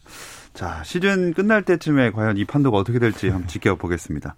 자, 0.54 0.84
시즌 0.86 1.34
끝날 1.34 1.64
때쯤에 1.64 2.12
과연 2.12 2.38
이 2.38 2.46
판도가 2.46 2.78
어떻게 2.78 3.00
될지 3.00 3.30
한번 3.30 3.48
지켜보겠습니다. 3.48 4.36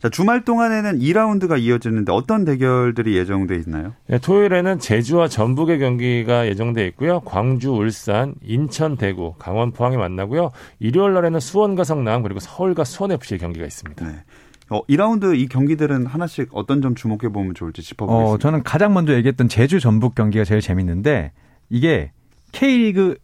자, 0.00 0.08
주말 0.08 0.44
동안에는 0.44 0.98
2라운드가 1.00 1.60
이어지는데 1.60 2.12
어떤 2.12 2.46
대결들이 2.46 3.14
예정돼 3.16 3.56
있나요? 3.56 3.92
네, 4.06 4.18
토요일에는 4.18 4.78
제주와 4.78 5.28
전북의 5.28 5.78
경기가 5.78 6.46
예정돼 6.46 6.86
있고요. 6.88 7.20
광주, 7.20 7.72
울산, 7.72 8.34
인천, 8.42 8.96
대구, 8.96 9.34
강원, 9.38 9.70
포항이 9.72 9.98
만나고요. 9.98 10.50
일요일 10.78 11.12
날에는 11.12 11.40
수원과 11.40 11.84
성남 11.84 12.22
그리고 12.22 12.40
서울과 12.40 12.84
수원 12.84 13.12
FC의 13.12 13.38
경기가 13.38 13.66
있습니다. 13.66 14.06
네. 14.06 14.24
어, 14.70 14.84
2라운드 14.86 15.38
이 15.38 15.46
경기들은 15.46 16.06
하나씩 16.06 16.48
어떤 16.52 16.80
점 16.80 16.94
주목해 16.94 17.32
보면 17.32 17.54
좋을지 17.54 17.82
짚어보겠습니다. 17.82 18.34
어, 18.34 18.38
저는 18.38 18.62
가장 18.62 18.94
먼저 18.94 19.14
얘기했던 19.14 19.48
제주 19.48 19.80
전북 19.80 20.14
경기가 20.14 20.44
제일 20.44 20.60
재밌는데 20.60 21.32
이게 21.70 22.12
K리그 22.52 23.18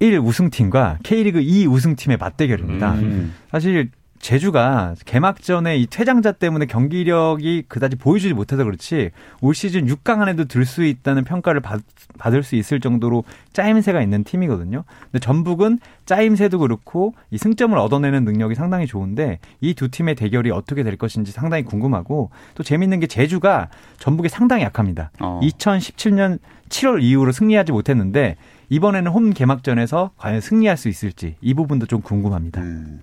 1 0.00 0.18
우승팀과 0.18 0.98
K리그 1.02 1.40
2 1.40 1.66
우승팀의 1.66 2.18
맞대결입니다. 2.18 2.94
음. 2.94 3.34
사실 3.50 3.90
제주가 4.24 4.94
개막전에 5.04 5.76
이 5.76 5.86
퇴장자 5.86 6.32
때문에 6.32 6.64
경기력이 6.64 7.64
그다지 7.68 7.96
보여주지 7.96 8.32
못해서 8.32 8.64
그렇지 8.64 9.10
올 9.42 9.54
시즌 9.54 9.84
6강 9.86 10.22
안에도 10.22 10.46
들 10.46 10.64
수 10.64 10.82
있다는 10.82 11.24
평가를 11.24 11.60
받, 11.60 11.82
받을 12.16 12.42
수 12.42 12.56
있을 12.56 12.80
정도로 12.80 13.24
짜임새가 13.52 14.00
있는 14.00 14.24
팀이거든요. 14.24 14.84
근데 15.12 15.18
전북은 15.18 15.78
짜임새도 16.06 16.60
그렇고 16.60 17.14
이 17.30 17.36
승점을 17.36 17.76
얻어내는 17.76 18.24
능력이 18.24 18.54
상당히 18.54 18.86
좋은데 18.86 19.40
이 19.60 19.74
두 19.74 19.90
팀의 19.90 20.14
대결이 20.14 20.50
어떻게 20.52 20.82
될 20.82 20.96
것인지 20.96 21.30
상당히 21.30 21.62
궁금하고 21.62 22.30
또 22.54 22.62
재밌는 22.62 23.00
게 23.00 23.06
제주가 23.06 23.68
전북이 23.98 24.30
상당히 24.30 24.62
약합니다. 24.62 25.10
어. 25.20 25.38
2017년 25.42 26.38
7월 26.70 27.02
이후로 27.02 27.30
승리하지 27.32 27.72
못했는데 27.72 28.36
이번에는 28.70 29.10
홈 29.10 29.34
개막전에서 29.34 30.12
과연 30.16 30.40
승리할 30.40 30.78
수 30.78 30.88
있을지 30.88 31.36
이 31.42 31.52
부분도 31.52 31.84
좀 31.84 32.00
궁금합니다. 32.00 32.62
음. 32.62 33.02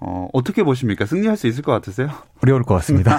어, 0.00 0.28
어떻게 0.32 0.62
보십니까? 0.62 1.04
승리할 1.04 1.36
수 1.36 1.46
있을 1.46 1.62
것 1.62 1.72
같으세요? 1.72 2.08
어려울 2.42 2.62
것 2.62 2.74
같습니다. 2.76 3.18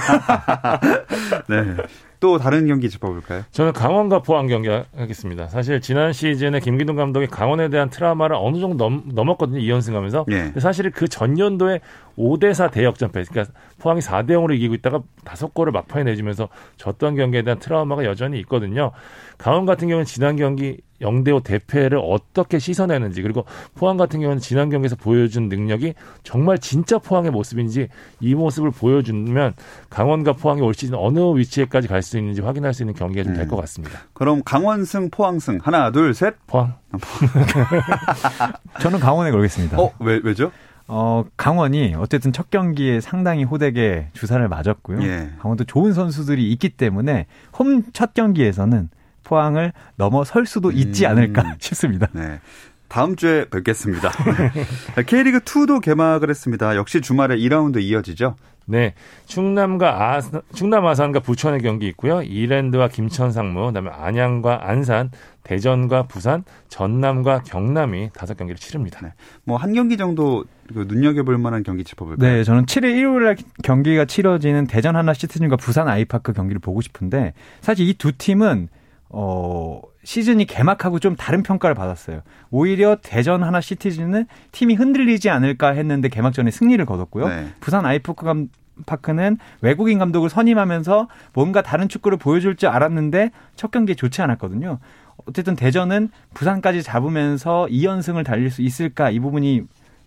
네. 1.47 1.75
또 2.19 2.37
다른 2.37 2.67
경기 2.67 2.89
짚어볼까요? 2.89 3.43
저는 3.51 3.73
강원과 3.73 4.21
포항 4.21 4.47
경기 4.47 4.69
하겠습니다. 4.69 5.47
사실 5.47 5.79
지난 5.81 6.13
시즌에 6.13 6.59
김기동 6.59 6.95
감독이 6.95 7.27
강원에 7.27 7.69
대한 7.69 7.89
트라우마를 7.89 8.35
어느 8.39 8.59
정도 8.59 8.77
넘, 8.77 9.03
넘었거든요. 9.13 9.59
2연승 9.59 9.93
하면서. 9.93 10.25
예. 10.29 10.35
근데 10.35 10.59
사실 10.59 10.89
그 10.91 11.07
전년도에 11.07 11.81
5대4 12.17 12.71
대역전패. 12.71 13.23
그러니까 13.29 13.53
포항이 13.79 14.01
4대 14.01 14.31
0으로 14.31 14.55
이기고 14.55 14.75
있다가 14.75 15.01
다섯 15.23 15.53
골을 15.53 15.71
막판에 15.71 16.03
내주면서 16.03 16.49
졌던 16.77 17.15
경기에 17.15 17.43
대한 17.43 17.59
트라우마가 17.59 18.05
여전히 18.05 18.39
있거든요. 18.41 18.91
강원 19.37 19.65
같은 19.65 19.87
경우는 19.87 20.05
지난 20.05 20.35
경기 20.35 20.77
0대5 21.01 21.43
대패를 21.43 21.99
어떻게 22.03 22.59
씻어내는지 22.59 23.21
그리고 23.21 23.45
포항 23.75 23.97
같은 23.97 24.19
경우는 24.21 24.39
지난 24.39 24.69
경기에서 24.69 24.95
보여준 24.95 25.49
능력이 25.49 25.93
정말 26.23 26.57
진짜 26.59 26.97
포항의 26.99 27.31
모습인지 27.31 27.87
이 28.19 28.35
모습을 28.35 28.71
보여주면 28.71 29.53
강원과 29.89 30.33
포항이 30.33 30.61
올 30.61 30.73
시즌 30.73 30.95
어느 30.95 31.19
위치에까지 31.37 31.87
갈 31.87 32.01
수 32.01 32.17
있는지 32.17 32.41
확인할 32.41 32.73
수 32.73 32.83
있는 32.83 32.93
경기가 32.95 33.23
좀 33.23 33.33
될것 33.35 33.59
같습니다. 33.61 33.99
그럼 34.13 34.41
강원승, 34.43 35.09
포항승. 35.11 35.59
하나, 35.61 35.91
둘, 35.91 36.13
셋. 36.13 36.35
포항. 36.47 36.73
저는 38.81 38.99
강원에 38.99 39.31
걸겠습니다. 39.31 39.79
어, 39.79 39.91
왜, 39.99 40.19
왜죠? 40.23 40.51
어, 40.87 41.23
강원이 41.37 41.95
어쨌든 41.97 42.33
첫 42.33 42.49
경기에 42.49 42.99
상당히 43.01 43.43
호되게 43.43 44.09
주사를 44.13 44.45
맞았고요. 44.47 45.01
예. 45.03 45.29
강원도 45.39 45.63
좋은 45.63 45.93
선수들이 45.93 46.51
있기 46.51 46.69
때문에 46.69 47.27
홈 47.57 47.83
첫 47.93 48.13
경기에서는 48.13 48.89
포항을 49.31 49.71
넘어설 49.95 50.45
수도 50.45 50.71
있지 50.71 51.05
음. 51.05 51.11
않을까 51.11 51.55
싶습니다. 51.59 52.07
네. 52.11 52.41
다음 52.89 53.15
주에 53.15 53.45
뵙겠습니다. 53.45 54.11
네. 54.97 55.03
K리그 55.03 55.39
2도 55.39 55.81
개막을 55.81 56.29
했습니다. 56.29 56.75
역시 56.75 56.99
주말에 56.99 57.37
2라운드 57.37 57.81
이어지죠? 57.81 58.35
네, 58.65 58.93
충남과 59.25 59.89
아, 59.89 60.21
충남 60.53 60.85
아산과 60.85 61.21
부천의 61.21 61.61
경기 61.61 61.87
있고요. 61.87 62.21
이랜드와 62.21 62.89
김천 62.89 63.31
상무, 63.31 63.67
그다음에 63.67 63.89
안양과 63.89 64.69
안산, 64.69 65.09
대전과 65.43 66.03
부산, 66.03 66.43
전남과 66.69 67.43
경남이 67.43 68.11
다섯 68.13 68.37
경기를 68.37 68.57
치릅니다. 68.59 68.99
네. 69.01 69.13
뭐한 69.45 69.73
경기 69.73 69.97
정도 69.97 70.45
그 70.73 70.85
눈여겨볼 70.87 71.37
만한 71.37 71.63
경기 71.63 71.83
짚어볼까요? 71.83 72.29
네, 72.29 72.43
저는 72.43 72.65
7일 72.65 72.97
일요일 72.97 73.23
날 73.23 73.37
경기가 73.63 74.05
치러지는 74.05 74.67
대전 74.67 74.95
하나 74.95 75.13
시티즌과 75.13 75.55
부산 75.55 75.87
아이파크 75.87 76.31
경기를 76.33 76.59
보고 76.59 76.81
싶은데 76.81 77.33
사실 77.61 77.87
이 77.87 77.93
두 77.93 78.11
팀은 78.11 78.67
어 79.13 79.81
시즌이 80.03 80.45
개막하고 80.45 80.99
좀 80.99 81.15
다른 81.15 81.43
평가를 81.43 81.75
받았어요. 81.75 82.21
오히려 82.49 82.97
대전 83.01 83.43
하나 83.43 83.61
시티즌은 83.61 84.25
팀이 84.51 84.75
흔들리지 84.75 85.29
않을까 85.29 85.71
했는데 85.71 86.09
개막전에 86.09 86.51
승리를 86.51 86.83
거뒀고요. 86.85 87.27
네. 87.27 87.47
부산 87.59 87.85
아이파크 87.85 88.25
감 88.25 88.49
파크는 88.85 89.37
외국인 89.61 89.99
감독을 89.99 90.29
선임하면서 90.29 91.07
뭔가 91.33 91.61
다른 91.61 91.87
축구를 91.87 92.17
보여줄 92.17 92.55
줄 92.55 92.69
알았는데 92.69 93.31
첫 93.55 93.69
경기에 93.69 93.95
좋지 93.95 94.21
않았거든요. 94.21 94.79
어쨌든 95.27 95.55
대전은 95.55 96.09
부산까지 96.33 96.81
잡으면서 96.81 97.67
2연승을 97.69 98.25
달릴 98.25 98.49
수 98.49 98.61
있을까 98.61 99.11
이 99.11 99.19
부분이 99.19 99.63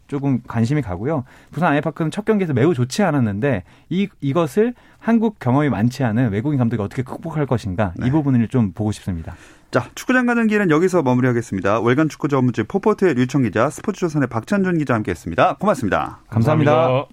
조금 0.07 0.41
관심이 0.47 0.83
가고요. 0.83 1.25
부산 1.51 1.73
아이파크는 1.73 2.11
첫 2.11 2.25
경기에서 2.25 2.53
매우 2.53 2.75
좋지 2.75 3.03
않았는데 3.03 3.65
이 3.91 4.09
이것을 4.21 4.75
한국 4.99 5.39
경험이 5.39 5.69
많지 5.69 6.05
않은 6.05 6.31
외국인 6.31 6.59
감독이 6.59 6.83
어떻게 6.83 7.03
극복할 7.03 7.47
것인가 7.47 7.93
네. 7.97 8.07
이 8.07 8.11
부분을 8.11 8.49
좀 8.49 8.73
보고 8.73 8.93
싶습니다. 8.93 9.35
자, 9.71 9.89
축구장 9.95 10.27
가는 10.27 10.47
길은 10.47 10.71
여기서 10.71 11.03
마무리하겠습니다. 11.03 11.81
월간 11.81 12.09
축구 12.09 12.29
전문지 12.29 12.63
포포트의 12.63 13.15
류청 13.15 13.43
기자, 13.43 13.71
스포츠조선의 13.71 14.29
박찬준 14.29 14.79
기자 14.79 14.95
함께했습니다. 14.95 15.57
고맙습니다. 15.57 16.21
감사합니다. 16.31 17.07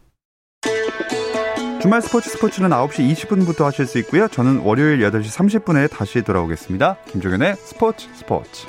주말 1.81 2.03
스포츠 2.03 2.29
스포츠는 2.29 2.69
9시 2.69 3.11
20분부터 3.11 3.63
하실 3.63 3.87
수 3.87 3.97
있고요. 3.99 4.27
저는 4.27 4.59
월요일 4.59 4.99
8시 4.99 5.63
30분에 5.63 5.89
다시 5.89 6.21
돌아오겠습니다. 6.21 6.97
김종현의 7.07 7.55
스포츠 7.55 8.07
스포츠. 8.13 8.67